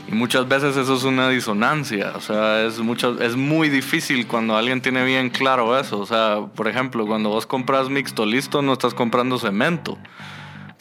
[0.08, 4.56] Y muchas veces eso es una disonancia, o sea, es, mucho, es muy difícil cuando
[4.56, 5.98] alguien tiene bien claro eso.
[6.00, 9.98] O sea, por ejemplo, cuando vos compras mixto listo, no estás comprando cemento.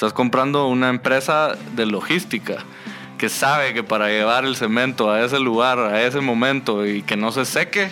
[0.01, 2.57] Estás comprando una empresa de logística
[3.19, 7.15] que sabe que para llevar el cemento a ese lugar, a ese momento y que
[7.15, 7.91] no se seque,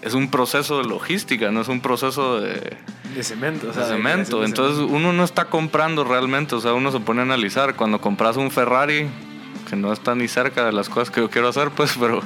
[0.00, 2.78] es un proceso de logística, no es un proceso de,
[3.14, 3.68] de cemento.
[3.68, 4.46] O sea, de cemento.
[4.46, 7.74] Entonces uno no está comprando realmente, o sea, uno se pone a analizar.
[7.76, 9.06] Cuando compras un Ferrari,
[9.68, 12.22] que no está ni cerca de las cosas que yo quiero hacer, pues, pero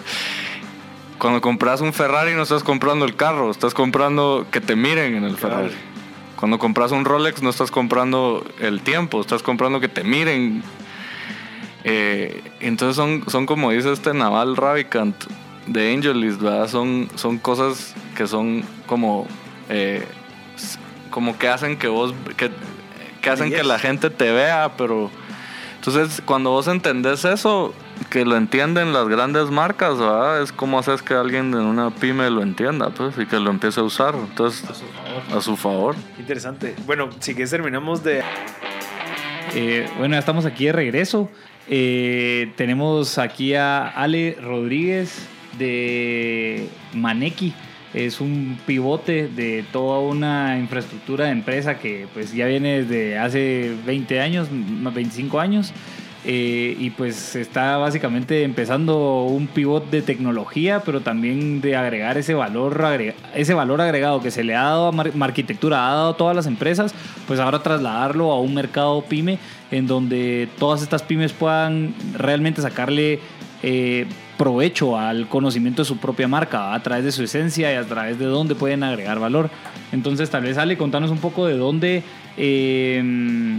[1.18, 5.24] cuando compras un Ferrari no estás comprando el carro, estás comprando que te miren en
[5.24, 5.74] el Ferrari.
[6.40, 10.62] Cuando compras un Rolex no estás comprando el tiempo, estás comprando que te miren.
[11.84, 15.14] Eh, entonces son, son como dice este Naval Ravikant
[15.66, 16.68] de Angelist, ¿verdad?
[16.68, 19.26] Son, son cosas que son como,
[19.68, 20.06] eh,
[21.10, 22.50] como que hacen que vos, que,
[23.20, 25.10] que hacen que la gente te vea, pero
[25.76, 27.74] entonces cuando vos entendés eso,
[28.10, 30.42] que lo entienden las grandes marcas, ¿verdad?
[30.42, 33.80] Es como haces que alguien en una pyme lo entienda, pues, y que lo empiece
[33.80, 34.14] a usar.
[34.16, 35.38] Entonces, a su favor.
[35.38, 35.96] A su favor.
[36.18, 36.74] Interesante.
[36.86, 38.22] Bueno, si quieres terminamos de...
[39.54, 41.30] Eh, bueno, ya estamos aquí de regreso.
[41.68, 47.54] Eh, tenemos aquí a Ale Rodríguez de Maneki.
[47.94, 53.76] Es un pivote de toda una infraestructura de empresa que pues ya viene desde hace
[53.84, 55.72] 20 años, 25 años.
[56.22, 62.34] Eh, y pues está básicamente empezando un pivot de tecnología, pero también de agregar ese
[62.34, 62.78] valor,
[63.34, 66.46] ese valor agregado que se le ha dado a arquitectura, ha dado a todas las
[66.46, 66.94] empresas,
[67.26, 69.38] pues ahora trasladarlo a un mercado pyme
[69.70, 73.20] en donde todas estas pymes puedan realmente sacarle
[73.62, 74.06] eh,
[74.36, 78.18] provecho al conocimiento de su propia marca a través de su esencia y a través
[78.18, 79.48] de dónde pueden agregar valor.
[79.90, 82.02] Entonces tal vez Ale, contanos un poco de dónde...
[82.36, 83.58] Eh,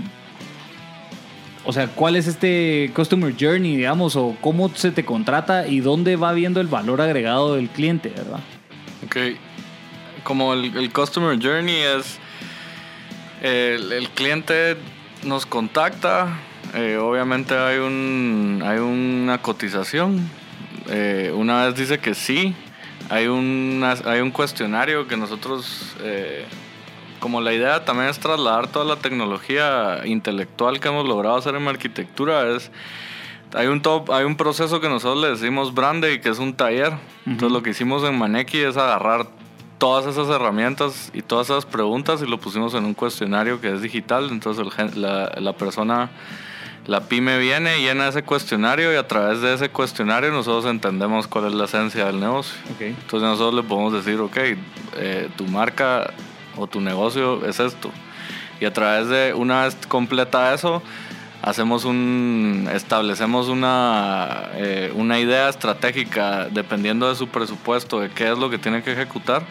[1.63, 6.15] o sea, ¿cuál es este Customer Journey, digamos, o cómo se te contrata y dónde
[6.15, 8.39] va viendo el valor agregado del cliente, verdad?
[9.05, 9.17] Ok.
[10.23, 12.19] Como el, Customer Journey es.
[13.41, 14.77] el, cliente
[15.23, 16.39] nos contacta,
[16.73, 20.29] eh, obviamente hay, un, hay una cotización.
[20.89, 22.55] Eh, una vez dice que sí,
[23.09, 26.45] hay, hay un cuestionario que nosotros eh,
[27.21, 31.67] como la idea también es trasladar toda la tecnología intelectual que hemos logrado hacer en
[31.67, 32.71] arquitectura, es
[33.53, 36.53] hay un top, hay un proceso que nosotros le decimos brande y que es un
[36.53, 36.93] taller.
[37.25, 39.27] Entonces lo que hicimos en Maneki es agarrar
[39.77, 43.81] todas esas herramientas y todas esas preguntas y lo pusimos en un cuestionario que es
[43.81, 44.29] digital.
[44.31, 46.09] Entonces la, la persona,
[46.87, 51.47] la pyme viene, llena ese cuestionario y a través de ese cuestionario nosotros entendemos cuál
[51.47, 52.57] es la esencia del negocio.
[52.79, 54.37] Entonces nosotros le podemos decir, ok,
[54.97, 56.11] eh, tu marca
[56.57, 57.91] o tu negocio es esto.
[58.59, 60.83] Y a través de, una vez completa eso,
[61.41, 68.37] hacemos un, establecemos una, eh, una idea estratégica dependiendo de su presupuesto, de qué es
[68.37, 69.43] lo que tiene que ejecutar.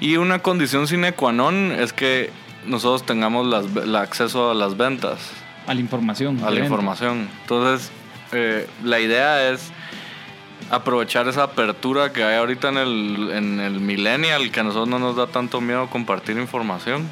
[0.00, 2.30] Y una condición sine qua non es que
[2.66, 5.30] nosotros tengamos las, el acceso a las ventas.
[5.66, 6.42] A la información.
[6.44, 7.28] A la información.
[7.42, 7.90] Entonces,
[8.32, 9.72] eh, la idea es
[10.70, 14.98] aprovechar esa apertura que hay ahorita en el, en el millennial, que a nosotros no
[14.98, 17.08] nos da tanto miedo compartir información.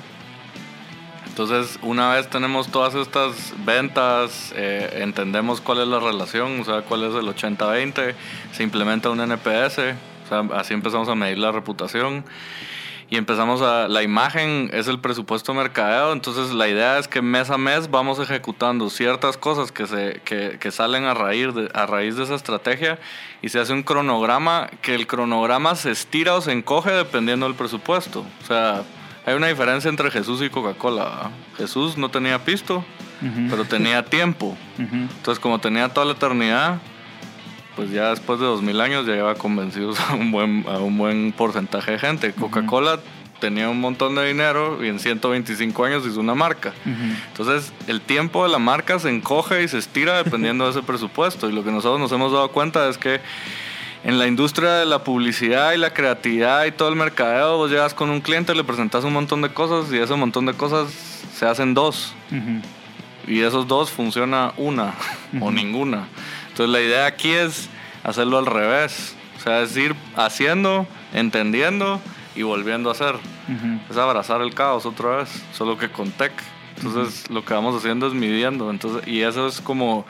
[1.26, 6.82] Entonces, una vez tenemos todas estas ventas, eh, entendemos cuál es la relación, o sea,
[6.82, 8.14] cuál es el 80-20,
[8.52, 12.24] se implementa un NPS, o sea, así empezamos a medir la reputación
[13.12, 13.88] y empezamos a...
[13.88, 18.18] La imagen es el presupuesto mercadeo, entonces la idea es que mes a mes vamos
[18.18, 22.34] ejecutando ciertas cosas que, se, que, que salen a raíz, de, a raíz de esa
[22.34, 22.98] estrategia
[23.42, 27.54] y se hace un cronograma que el cronograma se estira o se encoge dependiendo del
[27.54, 28.24] presupuesto.
[28.42, 28.82] O sea,
[29.26, 31.32] hay una diferencia entre Jesús y Coca-Cola.
[31.58, 32.76] Jesús no tenía pisto,
[33.20, 33.46] Ujú.
[33.50, 34.56] pero tenía tiempo.
[34.78, 34.96] Ujú.
[34.96, 36.78] Entonces, como tenía toda la eternidad,
[37.76, 41.32] pues ya después de 2000 años ya lleva convencidos a un buen, a un buen
[41.32, 42.32] porcentaje de gente.
[42.32, 43.00] Coca-Cola
[43.40, 46.72] tenía un montón de dinero y en 125 años hizo una marca.
[47.28, 51.48] Entonces, el tiempo de la marca se encoge y se estira dependiendo de ese presupuesto.
[51.48, 53.20] Y lo que nosotros nos hemos dado cuenta es que
[54.04, 57.94] en la industria de la publicidad y la creatividad y todo el mercadeo, vos llegas
[57.94, 60.92] con un cliente, le presentas un montón de cosas y ese montón de cosas
[61.34, 62.14] se hacen dos.
[63.26, 64.94] Y esos dos funciona una
[65.40, 66.06] o ninguna.
[66.52, 67.70] Entonces la idea aquí es
[68.04, 69.16] hacerlo al revés.
[69.38, 71.98] O sea, es ir haciendo, entendiendo
[72.36, 73.16] y volviendo a hacer.
[73.90, 76.32] Es abrazar el caos otra vez, solo que con tech.
[76.76, 78.70] Entonces lo que vamos haciendo es midiendo.
[78.70, 80.04] Entonces, y eso es como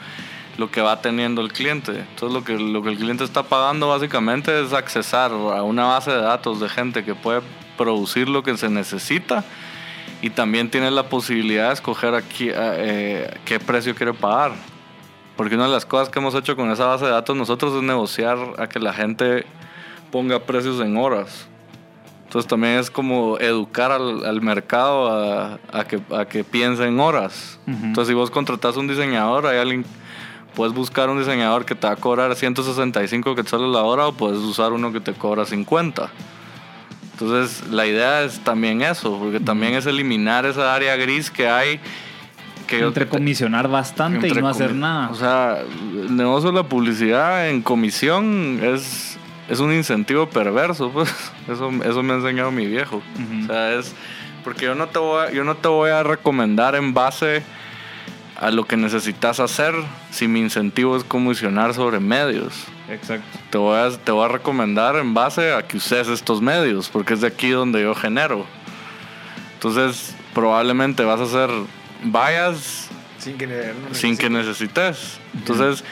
[0.58, 1.92] lo que va teniendo el cliente.
[1.92, 6.10] Entonces lo que, lo que el cliente está pagando básicamente es accesar a una base
[6.10, 7.40] de datos de gente que puede
[7.78, 9.44] producir lo que se necesita
[10.20, 14.71] y también tiene la posibilidad de escoger aquí, eh, qué precio quiere pagar.
[15.36, 17.82] Porque una de las cosas que hemos hecho con esa base de datos nosotros es
[17.82, 19.46] negociar a que la gente
[20.10, 21.48] ponga precios en horas.
[22.24, 26.98] Entonces también es como educar al, al mercado a, a que, a que piense en
[26.98, 27.58] horas.
[27.66, 27.86] Ujú.
[27.86, 29.84] Entonces si vos contratas un diseñador, hay alguien,
[30.54, 34.38] puedes buscar un diseñador que te va a cobrar 165 quetzales la hora o puedes
[34.38, 36.10] usar uno que te cobra 50.
[37.12, 41.80] Entonces la idea es también eso, porque también es eliminar esa área gris que hay.
[42.78, 45.10] Que Entre comisionar bastante y no hacer nada.
[45.10, 49.18] O sea, el negocio de la publicidad en comisión es,
[49.50, 51.14] es un incentivo perverso, pues.
[51.48, 53.02] Eso, eso me ha enseñado mi viejo.
[53.42, 53.94] O sea, es.
[54.42, 57.42] Porque yo no, te voy a, yo no te voy a recomendar en base
[58.40, 59.74] a lo que necesitas hacer
[60.10, 62.64] si mi incentivo es comisionar sobre medios.
[62.88, 63.38] Exacto.
[63.50, 67.14] Te voy, a, te voy a recomendar en base a que uses estos medios, porque
[67.14, 68.46] es de aquí donde yo genero.
[69.54, 71.50] Entonces, probablemente vas a hacer
[72.04, 72.88] vallas
[73.18, 74.80] Sin que, no sin que necesite.
[74.90, 75.20] necesites.
[75.34, 75.84] Entonces,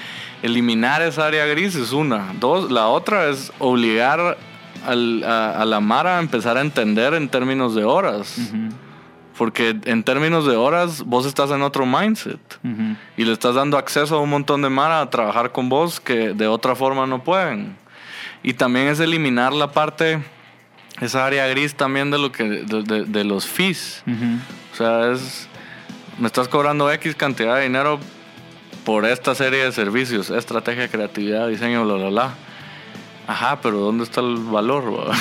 [0.43, 2.33] eliminar esa área gris es una.
[2.41, 4.39] Dos, la otra es obligar
[4.87, 8.37] al- a, a la Mara a empezar a entender en términos de horas.
[8.39, 8.69] Ujú.
[9.39, 12.39] Porque en términos de horas, vos estás en otro mindset.
[12.63, 12.97] Ujú.
[13.17, 16.35] Y le estás dando acceso a un montón de Mara a trabajar con vos que
[16.35, 17.77] de otra forma no pueden.
[18.43, 20.23] Y también es eliminar la parte,
[21.01, 24.03] esa área gris también de, lo que, de, de- de los fees.
[24.07, 24.39] Ujú.
[24.73, 25.49] O sea, es.
[26.21, 27.99] Me estás cobrando X cantidad de dinero
[28.85, 32.35] por esta serie de servicios, estrategia, creatividad, diseño, bla, bla, bla.
[33.27, 35.09] Ajá, pero ¿dónde está el valor?
[35.09, 35.15] va?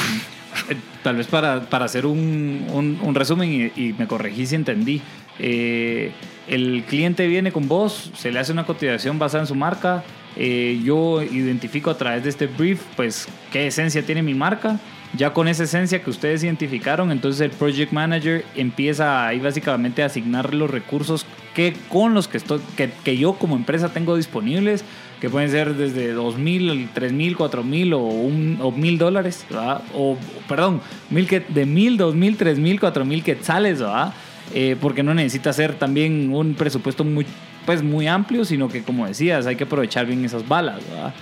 [0.70, 5.02] Eh, Tal vez para, para hacer un, un- resumen y, y me corregí si entendí.
[5.40, 6.12] Eh,
[6.48, 10.04] el cliente viene con vos, se le hace una cotización basada en su marca.
[10.36, 14.80] eh, yo identifico a través de este brief, pues, qué esencia tiene mi marca.
[15.18, 20.06] Ya con esa esencia que ustedes identificaron, entonces el project manager empieza ahí básicamente a
[20.06, 24.84] asignar los recursos que con los que estoy, que, que yo como empresa tengo disponibles,
[25.20, 29.82] que pueden ser desde 2.000, 3.000, 4.000 o, un, o 1.000 dólares, ¿verdad?
[29.94, 30.18] O,
[30.48, 34.14] perdón, mil que, de 1.000, 2.000, 3.000, 4.000 quetzales, ¿verdad?
[34.54, 37.26] Eh, porque no necesita ser también un presupuesto muy,
[37.66, 41.14] pues, muy amplio, sino que, como decías, hay que aprovechar bien esas balas, ¿verdad?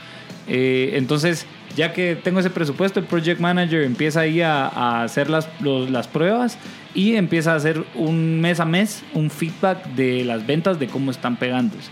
[0.47, 1.45] Eh, entonces,
[1.77, 5.47] ya que tengo ese presupuesto, el project manager empieza ahí a, hacer las
[6.11, 6.57] pruebas
[6.95, 11.11] y empieza a hacer un mes a mes un feedback de las ventas de cómo
[11.11, 11.91] están pegándose.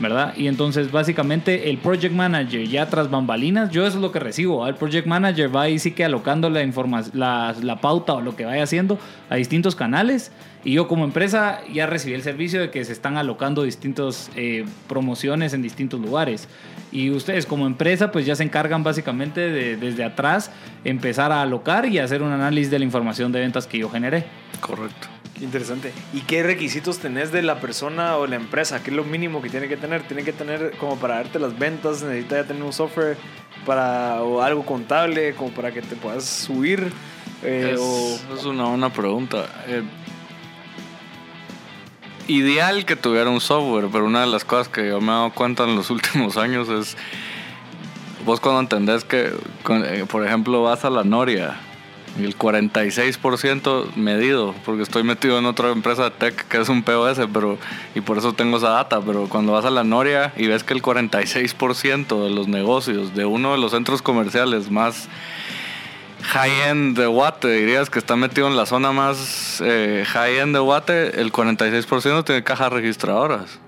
[0.00, 0.34] ¿Verdad?
[0.34, 4.60] Y entonces básicamente el project manager ya tras bambalinas, yo eso es lo que recibo.
[4.60, 4.70] ¿va?
[4.70, 6.64] El project manager va ahí sí que alocando la
[7.12, 10.32] la, la pauta o lo que vaya haciendo a distintos canales.
[10.64, 14.64] Y yo como empresa ya recibí el servicio de que se están alocando distintas eh,
[14.88, 16.48] promociones en distintos lugares.
[16.92, 20.50] Y ustedes como empresa pues ya se encargan básicamente de desde atrás
[20.84, 24.24] empezar a alocar y hacer un análisis de la información de ventas que yo generé.
[24.60, 25.19] Correcto.
[25.38, 25.92] Qué interesante.
[26.12, 28.82] ¿Y qué requisitos tenés de la persona o la empresa?
[28.82, 30.02] ¿Qué es lo mínimo que tiene que tener?
[30.02, 32.02] ¿Tiene que tener como para darte las ventas?
[32.02, 33.16] ¿Necesita ya tener un software
[33.64, 36.92] para, o algo contable como para que te puedas subir?
[37.42, 39.46] Eh, es, o, es una buena pregunta.
[39.66, 39.82] Eh,
[42.30, 45.30] ideal que tuviera un software, pero una de las cosas que yo me he dado
[45.30, 46.96] cuenta en los últimos años es,
[48.24, 49.32] vos cuando entendés que,
[49.68, 51.58] eh, por ejemplo, vas a la Noria,
[52.20, 56.82] y el 46% medido, porque estoy metido en otra empresa de tech que es un
[56.82, 57.58] POS, pero,
[57.94, 60.74] y por eso tengo esa data, pero cuando vas a la Noria y ves que
[60.74, 65.08] el 46% de los negocios de uno de los centros comerciales más
[66.22, 71.20] high-end de Guate, dirías que está metido en la zona más eh, high-end de Guate,
[71.20, 73.58] el 46% tiene cajas registradoras.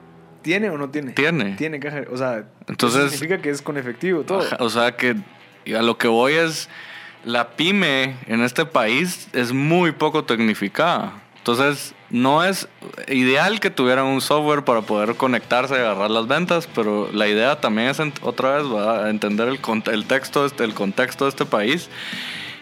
[0.43, 1.12] ¿Tiene o no tiene?
[1.12, 1.53] Tiene.
[1.57, 2.03] Tiene caja.
[2.11, 4.41] O sea, Entonces- significa que es con efectivo todo.
[4.41, 5.16] Ajá, o sea que
[5.76, 6.68] a lo que voy es,
[7.25, 11.12] la pyme en este país es muy poco tecnificada.
[11.39, 12.68] Entonces, no es
[13.09, 17.61] ideal que tuvieran un software para poder conectarse y agarrar las ventas, pero la idea
[17.61, 19.59] también es, otra vez, a entender el,
[19.91, 21.89] el, texto, el contexto de este país.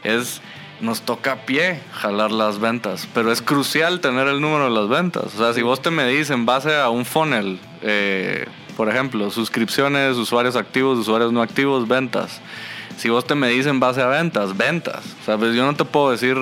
[0.03, 0.41] Es,
[0.81, 4.89] nos toca a pie jalar las ventas, pero es crucial tener el número de las
[4.89, 5.35] ventas.
[5.35, 8.47] O sea, si vos te medís en base a un funnel, eh,
[8.79, 12.41] por ejemplo, suscripciones, usuarios activos, usuarios no activos, ventas.
[13.01, 15.17] Si vos te medís en base a ventas, ventas.
[15.23, 16.37] O sea, pues yo no te puedo decir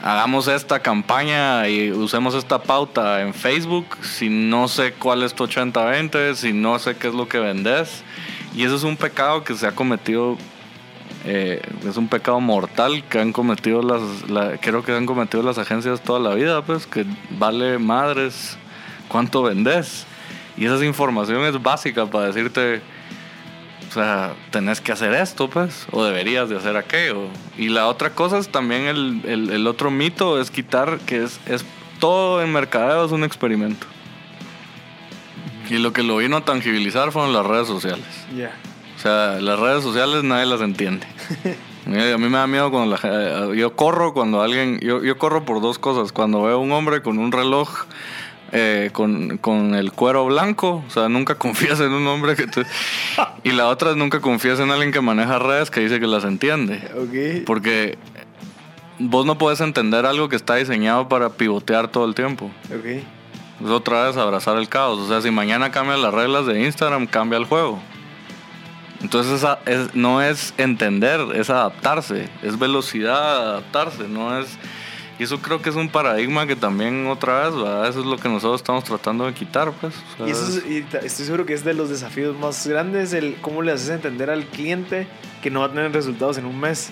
[0.00, 5.44] hagamos esta campaña y usemos esta pauta en Facebook si no sé cuál es tu
[5.44, 8.04] 80-20, si no sé qué es lo que vendes.
[8.54, 10.38] Y eso es un pecado que se ha cometido,
[11.24, 14.00] eh, es un pecado mortal que han cometido las,
[14.60, 17.04] creo que han cometido las agencias toda la vida, pues que
[17.40, 18.56] vale madres
[19.08, 20.06] cuánto vendes.
[20.56, 22.82] Y esa información es básica para decirte
[23.96, 27.28] sea, tenés que hacer esto, pues, o deberías de hacer aquello.
[27.56, 31.64] Y la otra cosa es también el, el, otro mito, es quitar que es, es
[31.98, 33.86] todo en mercadeo es un experimento.
[35.68, 38.06] Y lo que lo vino a tangibilizar fueron las redes sociales.
[38.36, 38.52] Ya.
[38.96, 41.06] O sea, las redes sociales nadie las entiende.
[41.86, 45.60] a mí me da miedo cuando la, yo corro cuando alguien, yo, yo corro por
[45.60, 46.12] dos cosas.
[46.12, 47.86] Cuando veo a un hombre con un reloj
[48.52, 50.84] eh, con, con, el cuero blanco.
[50.86, 52.64] O sea, nunca confías en un hombre que te...
[53.42, 56.24] Y la otra es nunca confías en alguien que maneja redes que dice que las
[56.24, 57.44] entiende.
[57.46, 57.98] Porque
[58.98, 62.50] vos no puedes entender algo que está diseñado para pivotear todo el tiempo.
[62.66, 63.06] Okay.
[63.62, 64.98] Es otra vez abrazar el caos.
[64.98, 67.80] O sea, si mañana cambian las reglas de Instagram, cambia el juego.
[69.00, 72.28] Entonces es, no es entender, es adaptarse.
[72.42, 74.58] Es velocidad adaptarse, no es
[75.18, 77.54] y eso creo que es un paradigma que también otra vez,
[77.88, 79.94] eso es lo que nosotros estamos tratando de quitar, pues.
[80.26, 80.60] y, eso
[81.02, 84.44] estoy seguro que es de los desafíos más grandes, el cómo le haces entender al
[84.44, 85.06] cliente
[85.42, 86.90] que no va a tener resultados en un mes,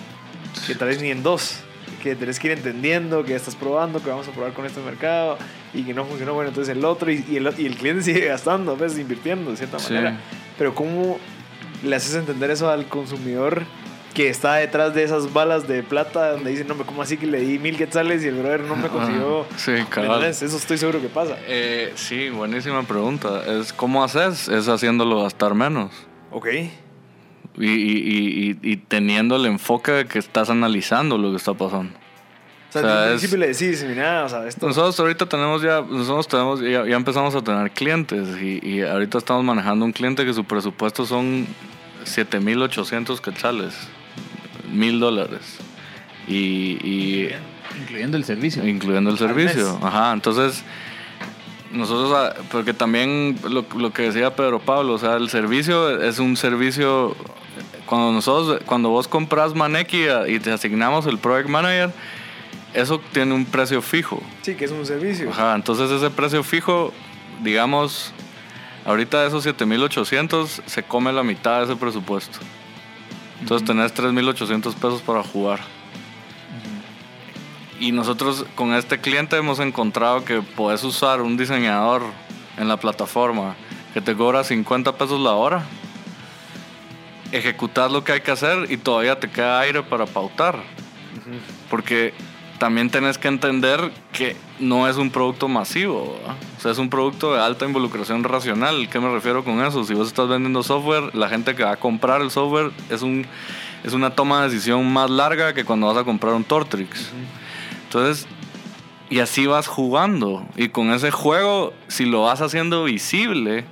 [0.65, 1.57] que tal vez ni en dos,
[2.01, 5.37] que tenés que ir entendiendo, que estás probando, que vamos a probar con este mercado
[5.73, 8.75] y que no funcionó, bueno, entonces el otro y, el, y el, cliente sigue gastando,
[8.75, 10.19] pues, invirtiendo de cierta manera.
[10.57, 11.19] Pero cómo
[11.83, 13.63] le haces entender eso al consumidor
[14.15, 17.41] que está detrás de esas balas de plata donde dicen, no, ¿cómo así que le
[17.41, 19.45] di mil quetzales y el brother no me consiguió?
[19.57, 20.23] Sí, claro.
[20.23, 21.37] Eso estoy seguro que pasa.
[21.47, 23.43] Eh, sí, buenísima pregunta.
[23.45, 24.47] Es ¿Cómo haces?
[24.47, 25.91] Es haciéndolo gastar menos.
[26.31, 26.47] Ok.
[27.57, 31.93] Y, y, y, teniendo el enfoque de que estás analizando lo que está pasando.
[32.69, 34.67] O sea, al principio le decís, mira, o sea, esto...
[34.67, 39.43] Nosotros ahorita tenemos ya, nosotros tenemos, ya, ya empezamos a tener clientes y, ahorita estamos
[39.43, 41.47] manejando un cliente que su presupuesto son
[42.05, 43.75] 7.800 quetzales
[44.71, 45.57] mil dólares.
[46.27, 47.29] Y,
[47.79, 48.65] Incluyendo el servicio.
[48.67, 49.79] Incluyendo el servicio.
[49.81, 50.63] Ajá, entonces
[51.71, 56.19] nosotros, ah, porque también lo, lo, que decía Pedro Pablo, o sea, el servicio es
[56.19, 57.15] un servicio,
[57.85, 61.91] cuando nosotros, cuando vos compras Maneki y te asignamos el Project Manager,
[62.73, 64.21] eso tiene un precio fijo.
[64.41, 65.29] Sí, que es un servicio.
[65.29, 66.93] Ajá, entonces ese precio fijo,
[67.43, 68.13] digamos,
[68.85, 72.39] ahorita de esos 7800 se come la mitad de ese presupuesto.
[73.41, 75.59] Entonces tenés 3.800 pesos para jugar.
[77.79, 82.03] Y nosotros con este cliente hemos encontrado que puedes usar un diseñador
[82.57, 83.55] en la plataforma
[83.93, 85.63] que te cobra 50 pesos la hora.
[87.31, 90.59] Ejecutar lo que hay que hacer y todavía te queda aire para pautar.
[91.69, 92.13] Porque
[92.57, 96.17] también tenés que entender que no es un producto masivo,
[96.57, 98.89] o sea, es un producto de alta involucración racional.
[98.89, 99.83] ¿Qué me refiero con eso?
[99.83, 103.25] Si vos estás vendiendo software, la gente que va a comprar el software es, un,
[103.83, 107.11] es una toma de decisión más larga que cuando vas a comprar un Tortrix.
[107.83, 108.27] Entonces,
[109.09, 110.45] y así vas jugando.
[110.55, 113.65] Y con ese juego, si lo vas haciendo visible,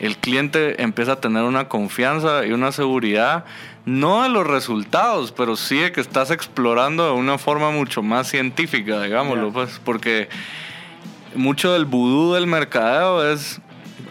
[0.00, 3.44] el cliente empieza a tener una confianza y una seguridad
[3.84, 8.28] no de los resultados, pero sí de que estás explorando de una forma mucho más
[8.28, 10.28] científica, digámoslo, pues, porque
[11.34, 13.60] mucho del vudú del mercadeo es,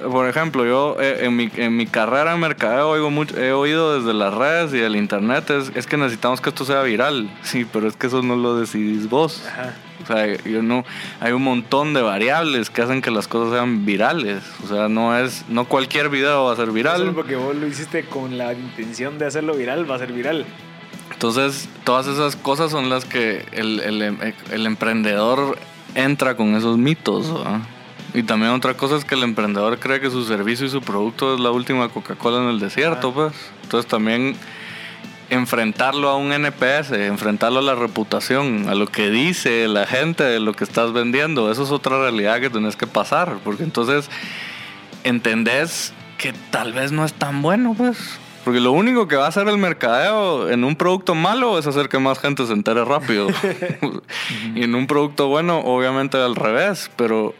[0.02, 3.98] por ejemplo, yo eh, en, mi, en mi carrera en mercadeo oigo mucho, he oído
[3.98, 7.66] desde las redes y del internet, es, es, que necesitamos que esto sea viral, sí,
[7.72, 9.44] pero es que eso no lo decidís vos.
[9.48, 9.74] Ajá.
[10.04, 10.84] O sea, yo no,
[11.20, 14.44] hay un montón de variables que hacen que las cosas sean virales.
[14.64, 16.98] O sea, no es, no cualquier video va a ser viral.
[16.98, 20.46] Solo porque vos lo hiciste con la intención de hacerlo viral, va a ser viral.
[21.12, 25.58] Entonces, todas esas cosas son las que el, el, emprendedor
[25.94, 27.32] entra con esos mitos.
[28.14, 31.36] Y también otra cosa es que el emprendedor cree que su servicio y su producto
[31.36, 33.34] es la última Coca-Cola en el desierto, pues.
[33.64, 34.36] Entonces también
[35.32, 40.42] enfrentarlo a un NPS, enfrentarlo a la reputación, a lo que dice la gente de
[40.42, 41.50] lo que estás vendiendo.
[41.50, 44.10] Eso es otra realidad que tenés que pasar, porque entonces
[45.06, 48.20] entendés que tal vez no es tan bueno, pues.
[48.44, 51.88] Porque lo único que va a hacer el mercadeo en un producto malo es hacer
[51.88, 53.28] que más gente se entere rápido.
[54.56, 57.34] y en un producto bueno, obviamente al revés, pero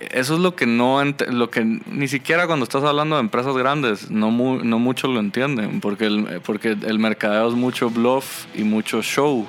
[0.00, 4.10] eso es lo que no lo que ni siquiera cuando estás hablando de empresas grandes
[4.10, 9.02] no no muchos lo entienden porque el, porque el mercadeo es mucho bluff y mucho
[9.02, 9.46] show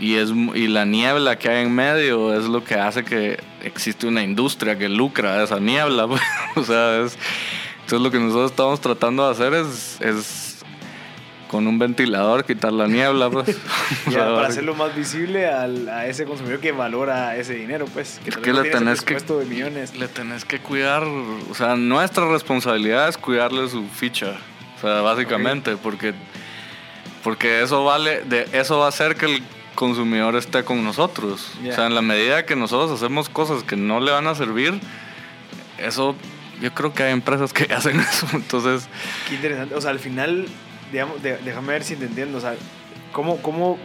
[0.00, 4.06] y es y la niebla que hay en medio es lo que hace que existe
[4.06, 6.22] una industria que lucra de esa niebla pues.
[6.56, 7.18] o sea es
[7.82, 9.98] entonces lo que nosotros estamos tratando de hacer es
[11.52, 13.56] con un ventilador quitar la niebla, pues.
[14.06, 18.20] para hacerlo más visible al, a ese consumidor que valora ese dinero, pues.
[18.24, 19.94] Que, es que le tenés que de millones.
[19.94, 24.38] le tenés que cuidar, o sea, nuestra responsabilidad es cuidarle su ficha,
[24.78, 26.14] o sea, básicamente, porque
[27.22, 29.42] porque eso vale, de eso va a hacer que el
[29.74, 31.52] consumidor esté con nosotros.
[31.68, 34.80] O sea, en la medida que nosotros hacemos cosas que no le van a servir,
[35.78, 36.16] eso
[36.60, 38.26] yo creo que hay empresas que hacen eso.
[38.32, 38.88] Entonces.
[39.28, 39.74] Qué interesante.
[39.74, 40.46] O sea, al final,
[40.92, 42.38] digamos, déjame ver si te entiendo.
[42.38, 42.54] O sea,
[43.12, 43.78] ¿cómo, cómo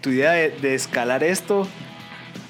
[0.00, 1.66] tu idea de, escalar esto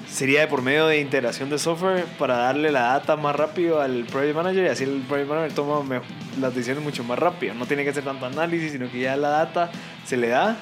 [0.07, 4.05] sería de por medio de integración de software para darle la data más rápido al
[4.05, 6.01] project manager y así el project manager toma
[6.39, 7.53] las decisiones mucho más rápido.
[7.55, 9.71] No tiene que hacer tanto análisis, sino que ya la data
[10.05, 10.57] se le da.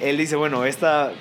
[0.00, 1.12] Él dice, bueno, esta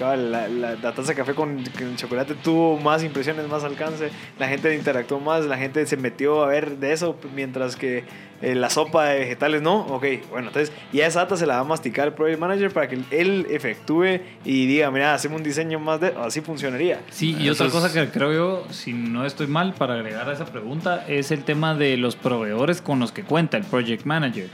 [0.00, 1.62] la, la, taza de café con,
[1.96, 6.46] chocolate tuvo más impresiones, más alcance, la gente interactuó más, la gente se metió a
[6.46, 8.04] ver de eso, mientras que
[8.42, 9.86] eh, la sopa de vegetales no.
[9.86, 12.88] Ok, bueno, entonces ya esa data se la va a masticar el Project Manager para
[12.88, 16.12] que él efectúe y diga, mira, hacemos un diseño más de...
[16.20, 17.00] Así funcionaría.
[17.10, 20.46] Sí, y otra cosa que creo yo, si no estoy mal, para agregar a esa
[20.46, 24.48] pregunta, es el tema de los proveedores con los que cuenta el Project Manager.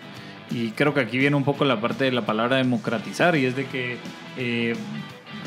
[0.50, 3.56] Y creo que aquí viene un poco la parte de la palabra democratizar y es
[3.56, 3.98] de que
[4.36, 4.74] eh,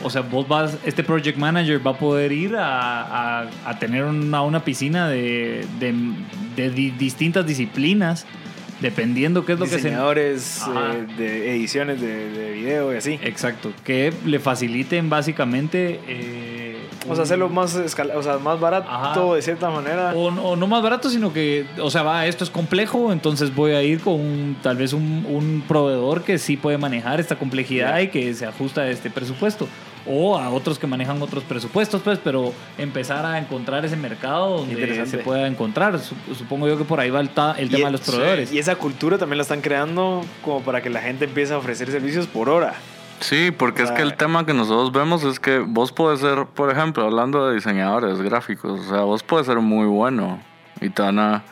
[0.04, 4.42] o sea, vos vas, este project manager va a poder ir a, a, tener una,
[4.42, 5.94] una piscina de, de,
[6.56, 8.26] de, distintas disciplinas,
[8.80, 9.78] dependiendo qué es lo que se...
[9.78, 13.20] Diseñadores eh, de ediciones de, de, video y así.
[13.24, 16.00] Exacto, que le faciliten básicamente...
[16.08, 16.78] Eh,
[17.10, 20.14] o sea, hacerlo más, o sea, más barato de cierta manera.
[20.16, 23.82] O, no más barato, sino que, o sea, va, esto es complejo, entonces voy a
[23.82, 28.32] ir con tal vez un, un, proveedor que sí puede manejar esta complejidad y que
[28.36, 29.68] se ajusta a este presupuesto
[30.06, 35.06] o a otros que manejan otros presupuestos, pues, pero empezar a encontrar ese mercado donde
[35.06, 36.00] se pueda encontrar.
[36.00, 38.52] Supongo yo que por ahí va el, tema de los proveedores.
[38.52, 41.92] Y esa cultura también la están creando como para que la gente empiece a ofrecer
[41.92, 42.74] servicios por hora.
[43.22, 46.72] Sí, porque es que el tema que nosotros vemos es que vos puedes ser, por
[46.72, 50.40] ejemplo, hablando de diseñadores gráficos, o sea, vos puedes ser muy bueno
[50.82, 51.44] y te van a...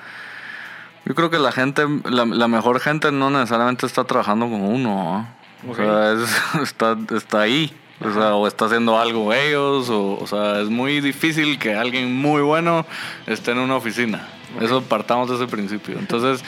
[1.05, 5.27] Yo creo que la gente, la, mejor gente no necesariamente está trabajando con uno,
[5.67, 6.15] o sea,
[6.63, 7.71] está, está ahí.
[8.01, 12.15] O sea, o está haciendo algo ellos, o, o sea, es muy difícil que alguien
[12.15, 12.85] muy bueno
[13.27, 14.27] esté en una oficina.
[14.61, 15.99] Eso partamos de ese principio.
[15.99, 16.43] Entonces,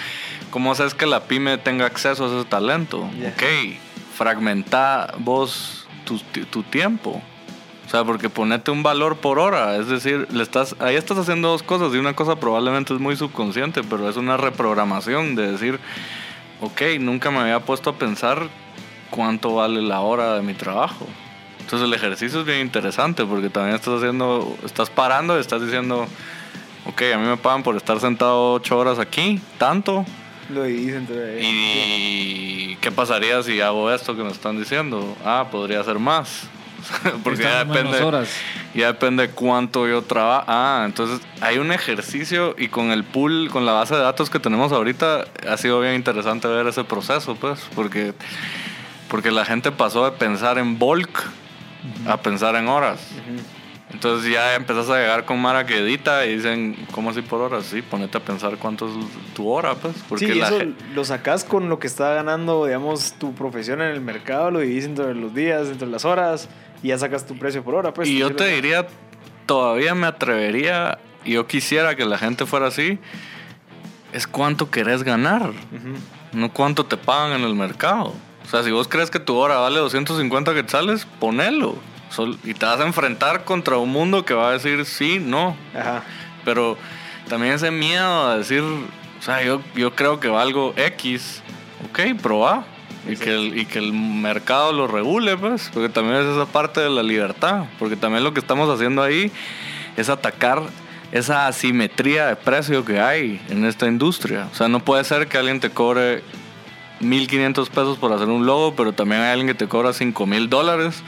[0.49, 2.99] ¿cómo haces que la pyme tenga acceso a ese talento?
[3.01, 3.43] Ok,
[4.15, 7.21] fragmenta vos tu, tu, tiempo.
[7.85, 9.75] O sea, porque ponete un valor por hora.
[9.75, 11.93] Es decir, le estás, ahí estás haciendo dos cosas.
[11.93, 15.79] Y una cosa probablemente es muy subconsciente, pero es una reprogramación de decir,
[16.61, 18.47] ok, nunca me había puesto a pensar
[19.09, 21.07] cuánto vale la hora de mi trabajo.
[21.61, 26.07] Entonces el ejercicio es bien interesante porque también estás haciendo, estás parando y estás diciendo,
[26.85, 30.05] ok, a mí me pagan por estar sentado ocho horas aquí, tanto.
[30.49, 35.15] Lo entre ¿Y qué pasaría si hago esto que me están diciendo?
[35.23, 36.49] Ah, podría ser más.
[37.23, 38.29] porque ya depende, horas.
[38.73, 40.45] ya depende cuánto yo trabajo.
[40.47, 44.39] Ah, entonces hay un ejercicio y con el pool, con la base de datos que
[44.39, 48.13] tenemos ahorita, ha sido bien interesante ver ese proceso, pues, porque,
[49.09, 51.31] porque la gente pasó de pensar en bulk
[52.07, 52.99] a pensar en horas.
[53.91, 57.65] Entonces ya empezás a llegar con Mara que edita y dicen, ¿cómo así por horas?
[57.65, 58.93] Sí, ponete a pensar cuánto es
[59.33, 59.95] tu hora, pues.
[60.07, 60.59] Porque sí, eso
[60.93, 64.85] lo sacás con lo que está ganando, digamos, tu profesión en el mercado, lo divides
[64.85, 66.47] entre los días, entre las horas,
[66.81, 68.07] y ya sacas tu precio por hora, pues.
[68.07, 68.87] Y yo te diría,
[69.45, 72.97] todavía me atrevería, y yo quisiera que la gente fuera así,
[74.13, 75.51] es cuánto querés ganar,
[76.31, 78.13] no cuánto te pagan en el mercado.
[78.51, 81.77] O sea, si vos crees que tu hora vale 250 quetzales, ponelo.
[82.43, 85.55] Y te vas a enfrentar contra un mundo que va a decir sí, no.
[85.73, 86.03] Ajá.
[86.43, 86.77] Pero
[87.29, 91.41] también ese miedo a decir, o sea, yo, yo creo que valgo X.
[91.89, 92.65] Ok, proba.
[93.07, 96.81] Y que, el, y que el mercado lo regule, pues, porque también es esa parte
[96.81, 99.31] de la libertad, porque también lo que estamos haciendo ahí
[99.95, 100.61] es atacar
[101.13, 104.49] esa asimetría de precio que hay en esta industria.
[104.51, 106.21] O sea, no puede ser que alguien te cobre
[107.01, 111.03] 1500 pesos por hacer un logo, pero también hay alguien que te cobra 5000 dólares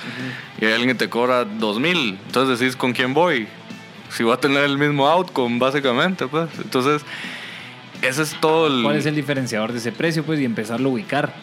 [0.59, 2.19] y hay alguien que te cobra 2000.
[2.25, 3.47] Entonces decís con quién voy.
[4.09, 6.49] Si voy a tener el mismo outcome, básicamente, pues.
[6.59, 7.03] Entonces,
[8.01, 8.83] ese es todo el...
[8.83, 10.23] ¿Cuál es el diferenciador de ese precio?
[10.23, 11.33] Pues y empezarlo a ubicar.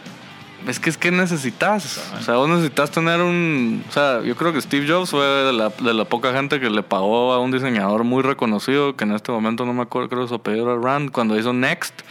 [0.67, 2.13] Es que es que necesitas.
[2.19, 3.83] O sea, vos necesitas tener un.
[3.89, 6.69] O sea, yo creo que Steve Jobs fue de la, de la poca gente que
[6.69, 10.23] le pagó a un diseñador muy reconocido, que en este momento no me acuerdo, creo
[10.23, 12.03] que su apellido era Rand, cuando hizo Next,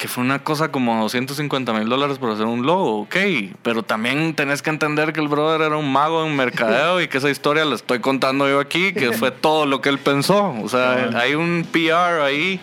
[0.00, 3.16] que fue una cosa como 250 mil dólares por hacer un logo, ok.
[3.62, 7.18] Pero también tenés que entender que el brother era un mago en mercadeo y que
[7.18, 10.54] esa historia la estoy contando yo aquí, que fue todo lo que él pensó.
[10.62, 12.58] O sea, hay un PR ahí.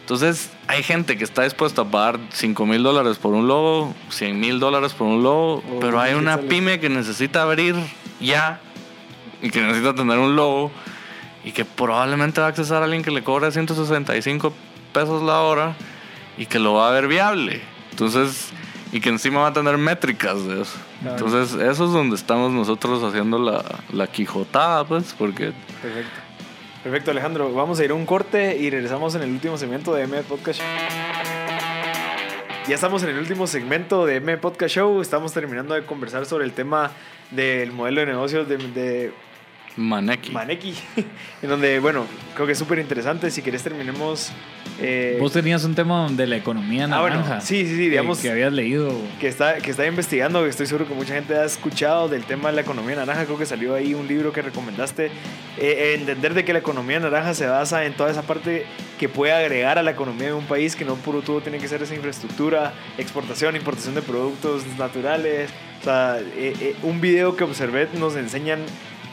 [0.00, 4.38] Entonces, hay gente que está dispuesta a pagar 5 mil dólares por un logo, 100
[4.38, 7.76] mil dólares por un logo, Oh, pero hay ¿qué una pyme que necesita abrir
[8.20, 8.60] ya
[9.40, 10.70] y que necesita tener un logo
[11.44, 14.52] y que probablemente va a accesar a alguien que le cobra 165
[14.92, 15.76] pesos la hora
[16.36, 17.60] y que lo va a ver viable.
[17.90, 18.50] Entonces,
[18.92, 20.74] y que encima va a tener métricas de eso.
[21.00, 21.16] Claro.
[21.16, 26.20] Entonces, eso es donde estamos nosotros haciendo la, la quijotada, pues, porque Perfecto.
[26.82, 27.52] Perfecto, Alejandro.
[27.52, 30.58] Vamos a ir a un corte y regresamos en el último segmento de M Podcast
[30.58, 30.68] Show.
[32.66, 35.00] Ya estamos en el último segmento de M Podcast Show.
[35.00, 36.90] Estamos terminando de conversar sobre el tema
[37.30, 39.12] del modelo de negocios de, de
[39.76, 40.32] Maneki.
[40.32, 40.74] Maneki.
[41.42, 42.04] en donde, bueno,
[42.34, 43.30] creo que es súper interesante.
[43.30, 44.32] Si querés, terminemos.
[44.82, 47.40] Eh, Vos tenías un tema de la economía Ah, bueno, naranja.
[47.40, 48.92] sí, sí, sí, que- digamos- Que, habías leído.
[49.20, 52.50] que está, que está investigando, que estoy seguro que mucha gente ha escuchado del tema
[52.50, 53.24] de la economía naranja.
[53.24, 55.10] Creo que salió ahí un libro que recomendaste.
[55.58, 58.64] Eh, entender de que la economía naranja se basa en toda esa parte
[58.98, 61.68] que puede agregar a la economía de un país, que no puro todo tiene que
[61.68, 65.50] ser esa infraestructura, exportación, importación de productos naturales.
[65.80, 68.60] O sea, eh, eh, un video que observé nos enseñan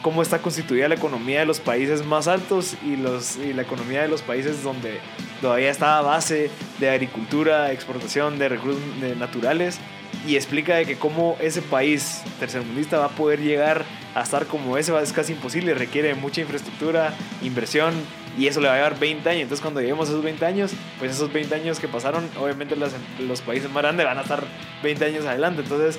[0.02, 4.02] cómo está constituida la economía de los países más altos y, los, y la economía
[4.02, 4.98] de los países donde
[5.40, 8.80] todavía está a base de agricultura, exportación de recursos
[9.18, 9.78] naturales
[10.26, 13.84] y explica de que cómo ese país tercermundista va a poder llegar
[14.14, 17.94] a estar como ese es casi imposible, requiere mucha infraestructura, inversión
[18.38, 19.42] y eso le va a llevar 20 años.
[19.42, 22.92] Entonces cuando lleguemos a esos 20 años, pues esos 20 años que pasaron, obviamente las-
[23.20, 24.42] los países más grandes van a estar
[24.82, 25.62] 20 años adelante.
[25.62, 25.98] Entonces,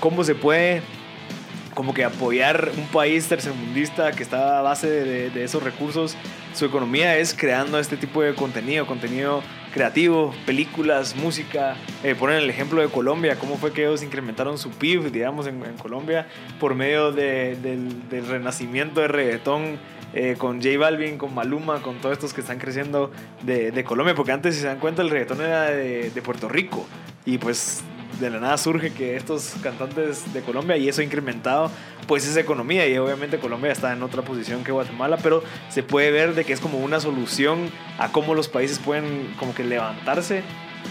[0.00, 0.82] ¿cómo se puede
[1.74, 6.16] como que apoyar un país tercermundista que está a base de, esos recursos,
[6.54, 9.42] su economía es creando este tipo de contenido, contenido
[9.72, 11.76] creativo, películas, música.
[12.04, 15.64] Eh, ponen el ejemplo de Colombia, cómo fue que ellos incrementaron su PIB, digamos, en,
[15.64, 16.26] en Colombia
[16.60, 19.78] por medio de- del, renacimiento de reggaetón.
[20.14, 23.10] eh, con J Balvin, con Maluma, con todos estos que están creciendo
[23.44, 26.86] de, de Colombia, porque antes, si se dan cuenta, el reggaetón era de Puerto Rico
[27.24, 27.82] y pues
[28.20, 31.70] de la nada surge que estos cantantes de Colombia y eso incrementado
[32.06, 32.86] pues esa economía.
[32.88, 36.52] Y obviamente Colombia está en otra posición que Guatemala pero se puede ver de que
[36.52, 40.42] es como una solución a cómo los países pueden como que levantarse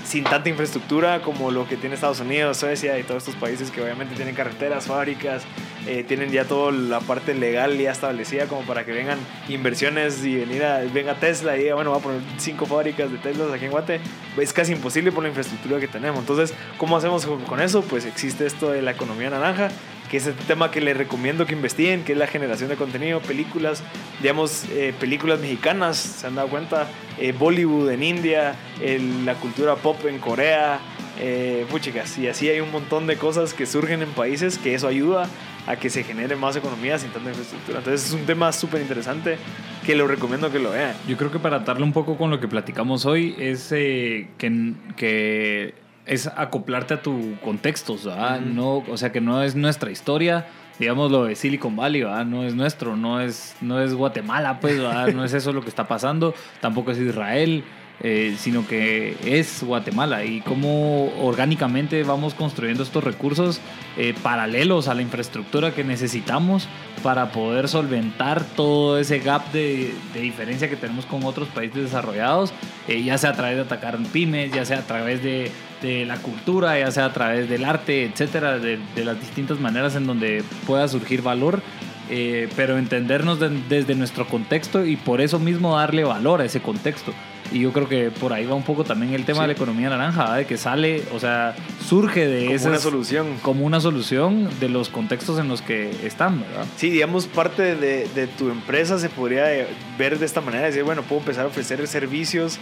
[0.03, 3.81] sin tanta infraestructura como lo que tiene Estados Unidos, Suecia y todos estos países que
[3.81, 5.43] obviamente tienen carreteras, fábricas,
[5.87, 9.17] eh, tienen ya toda la parte legal ya establecida como para que vengan
[9.49, 13.17] inversiones y venir a, venga Tesla y diga, bueno, va a poner cinco fábricas de
[13.17, 13.99] Tesla aquí en Guate.
[14.37, 16.19] Es casi imposible por la infraestructura que tenemos.
[16.19, 17.81] Entonces, ¿cómo hacemos con eso?
[17.81, 19.69] Pues existe esto de la economía naranja,
[20.11, 23.21] que es el tema que les recomiendo que investiguen, que es la generación de contenido,
[23.21, 23.81] películas,
[24.21, 26.87] digamos, eh, películas mexicanas, se han dado cuenta,
[27.17, 28.55] Eh, Bollywood en India,
[29.25, 30.79] la cultura pop en Corea,
[31.19, 34.87] eh, puchicas, y así hay un montón de cosas que surgen en países que eso
[34.87, 35.29] ayuda
[35.67, 37.77] a que se genere más economía sin tanta infraestructura.
[37.79, 39.37] Entonces es un tema súper interesante
[39.85, 40.95] que lo recomiendo que lo vean.
[41.07, 45.75] Yo creo que para atarle un poco con lo que platicamos hoy es eh, que
[46.11, 48.41] es acoplarte a tu contexto, ¿verdad?
[48.41, 48.49] Ujú.
[48.53, 50.45] no, o sea que no es nuestra historia,
[50.77, 52.25] digamos lo de Silicon Valley, ¿verdad?
[52.25, 55.07] no es nuestro, no es, no es Guatemala, pues, ¿verdad?
[55.13, 57.63] no es eso lo que está pasando, tampoco es Israel.
[58.03, 63.61] Eh, sino que es Guatemala y cómo orgánicamente vamos construyendo estos recursos
[63.95, 66.67] eh, paralelos a la infraestructura que necesitamos
[67.03, 72.53] para poder solventar todo ese gap de, diferencia que tenemos con otros países desarrollados,
[72.87, 75.51] eh, ya sea a través de atacar pymes, ya sea a través de,
[76.05, 80.43] la cultura, ya sea a través del arte, etcétera, de, las distintas maneras en donde
[80.65, 81.61] pueda surgir valor.
[82.55, 87.13] pero entendernos de- desde nuestro contexto y por eso mismo darle valor a ese contexto.
[87.51, 89.41] Y yo creo que por ahí va un poco también el tema Sí.
[89.41, 90.37] de la economía naranja, ¿verdad?
[90.37, 91.53] de que sale, o sea,
[91.87, 93.27] surge de Como esas- una solución.
[93.41, 96.65] como una solución de los contextos en los que están, ¿verdad?
[96.77, 100.83] Sí, digamos, parte de, de tu empresa se podría eh, ver de esta manera, decir,
[100.83, 102.57] bueno, puedo empezar a ofrecer servicios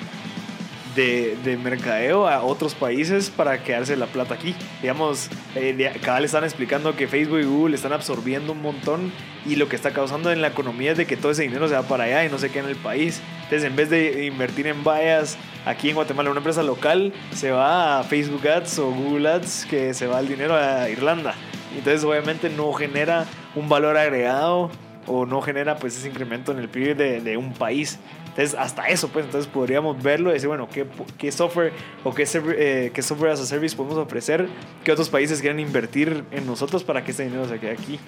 [0.99, 4.53] de, de mercadeo a otros países para quedarse la plata aquí.
[4.81, 9.13] Digamos, eh, cada le están explicando que Facebook y Google están absorbiendo un montón
[9.45, 11.75] y lo que está causando en la economía es de que todo ese dinero se
[11.75, 13.21] va para allá y no se queda en el país.
[13.43, 17.99] Entonces, en vez de invertir en vallas aquí en Guatemala, una empresa local, se va
[17.99, 21.33] a Facebook Ads o Google Ads, que se va el dinero a Irlanda.
[21.77, 23.25] Entonces, obviamente, no genera
[23.55, 24.69] un valor agregado
[25.07, 27.99] o no genera pues ese incremento en el PIB de un país.
[28.39, 30.85] Entonces, hasta eso, pues, entonces podríamos verlo y decir, bueno, ¿qué,
[31.17, 31.73] qué software
[32.05, 34.47] o qué, eh, qué software as a service podemos ofrecer?
[34.85, 37.99] ¿Qué otros países quieren invertir en nosotros para que este dinero se quede aquí?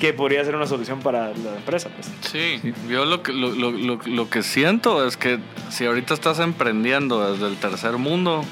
[0.00, 2.10] Que podría ser una solución para la empresa, pues.
[2.22, 3.72] Sí, yo lo que, lo, lo,
[4.02, 8.42] lo, que siento es que si ahorita estás emprendiendo desde el tercer mundo,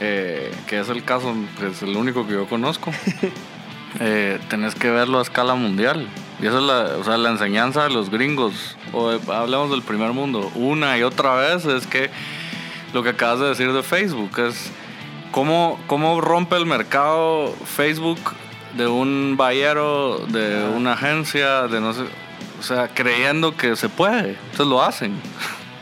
[0.00, 1.34] eh, que es el caso,
[1.68, 2.92] es el único que yo conozco,
[3.98, 6.06] eh, tenés que verlo a escala mundial.
[6.40, 10.12] Y esa es la, o sea, la enseñanza de los gringos, o hablamos del primer
[10.12, 12.10] mundo, una y otra vez, es que
[12.92, 14.70] lo que acabas de decir de Facebook es
[15.30, 18.18] cómo, cómo rompe el mercado Facebook
[18.76, 22.02] de un bayero, de una agencia, de no sé,
[22.58, 24.30] o sea, creyendo que se puede.
[24.30, 25.20] Entonces lo hacen.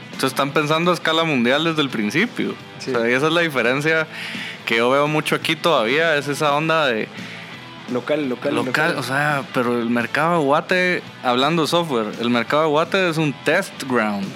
[0.06, 2.54] Entonces están pensando a escala mundial desde el principio.
[2.78, 4.06] O sea, y esa es la diferencia
[4.66, 7.08] que yo veo mucho aquí todavía, es esa onda de
[7.92, 8.96] Local, local, local.
[8.98, 13.18] O sea, pero el mercado de Guate, hablando de software, el mercado de Guate es
[13.18, 14.26] un test ground.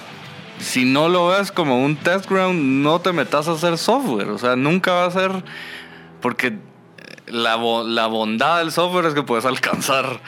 [0.59, 4.29] Si no lo ves como un test ground, no te metas a hacer software.
[4.29, 5.31] O sea, nunca va a ser.
[6.21, 6.57] Porque
[7.27, 10.19] la, la bondad del software es que puedes alcanzar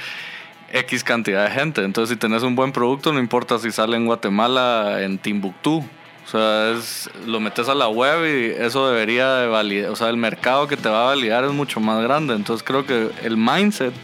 [0.72, 1.84] X cantidad de gente.
[1.84, 5.84] Entonces, si tenés un buen producto, no importa si sale en Guatemala, en Timbuktu.
[6.30, 9.90] O sea, es, lo metes a la web y eso debería de validar.
[9.90, 12.36] O sea, el mercado que te va a validar es mucho más grande.
[12.36, 13.96] Entonces creo que el mindset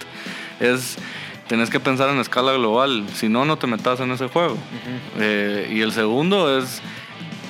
[0.60, 0.98] es,
[1.48, 3.06] tenés que pensar en escala global.
[3.14, 4.58] Si no, no te metas en ese juego.
[5.20, 6.82] Eh, y el segundo es,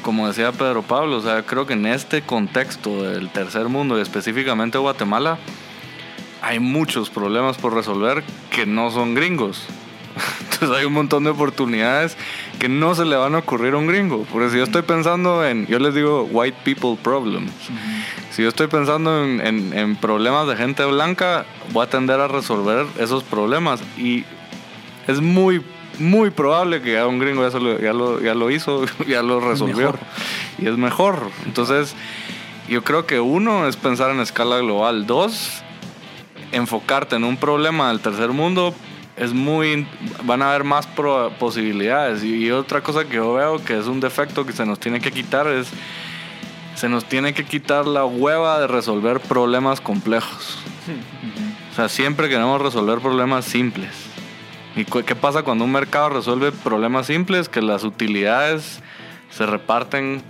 [0.02, 4.02] como decía Pedro Pablo, o sea, creo que en este contexto del tercer mundo y
[4.02, 5.38] específicamente Guatemala,
[6.42, 9.68] hay muchos problemas por resolver que no son gringos.
[10.42, 12.18] Entonces hay un montón de oportunidades
[12.60, 14.26] que no se le van a ocurrir a un gringo.
[14.32, 17.52] Porque si yo estoy pensando en, yo les digo, white people problems.
[18.32, 22.86] Si yo estoy pensando en, en, problemas de gente blanca, voy a tender a resolver
[23.00, 23.82] esos problemas.
[23.98, 24.26] Y
[25.08, 25.62] es muy,
[26.00, 29.94] muy probable que un gringo ya, lo, ya, lo, ya lo hizo, ya lo resolvió.
[30.58, 31.20] Y es mejor.
[31.46, 31.96] Entonces,
[32.70, 35.06] yo creo que uno es pensar en escala global.
[35.06, 35.62] Dos,
[36.52, 38.74] enfocarte en un problema del tercer mundo
[39.18, 39.88] es muy
[40.24, 40.88] van a haber más
[41.40, 42.24] posibilidades.
[42.24, 45.12] Y, otra cosa que yo veo que es un defecto que se nos tiene que
[45.12, 45.70] quitar es
[46.76, 50.60] se nos tiene que quitar la hueva de resolver problemas complejos.
[51.72, 53.92] O sea siempre queremos resolver problemas simples.
[54.76, 58.82] Y qué pasa cuando un mercado resuelve problemas simples que las utilidades
[59.30, 60.22] se reparten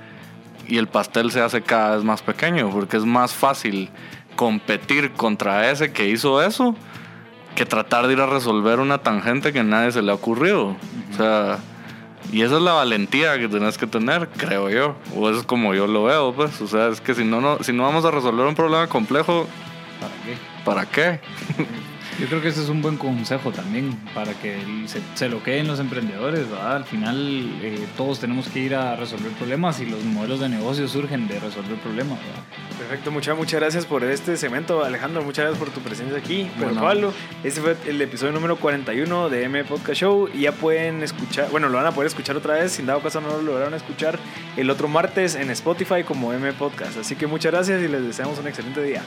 [0.68, 3.90] y el pastel se hace cada vez más pequeño porque es más fácil
[4.36, 6.76] competir contra ese que hizo eso
[7.56, 10.76] que tratar de ir a resolver una tangente que a nadie se le ha ocurrido.
[11.12, 11.60] O sea,
[12.32, 14.96] y esa es la valentía que tenés que tener, creo yo.
[15.16, 16.60] O eso es como yo lo veo, pues.
[16.62, 19.48] O sea, es que si no, no, si no vamos a resolver un problema complejo,
[20.00, 20.38] ¿para qué?
[20.64, 21.20] ¿Para qué?
[22.20, 24.58] Yo creo que ese es un buen consejo también para que
[24.88, 26.50] se, se lo queden los emprendedores.
[26.50, 26.78] ¿verdad?
[26.78, 30.88] Al final eh, todos tenemos que ir a resolver problemas y los modelos de negocio
[30.88, 32.18] surgen de resolver problemas.
[32.78, 35.24] Perfecto, muchas, muchas gracias por este segmento, Alejandro.
[35.24, 36.50] Muchas gracias por tu presencia aquí.
[36.58, 37.14] Pero Pablo,
[37.44, 40.30] este fue el episodio número 41 de M Podcast Show.
[40.34, 42.72] Y ya pueden escuchar, bueno, lo van a poder escuchar otra vez.
[42.72, 44.20] Sin dado caso, no lo lograron escuchar
[44.56, 46.98] el otro martes en Spotify como M Podcast.
[46.98, 49.02] Así que muchas gracias y les deseamos un excelente día.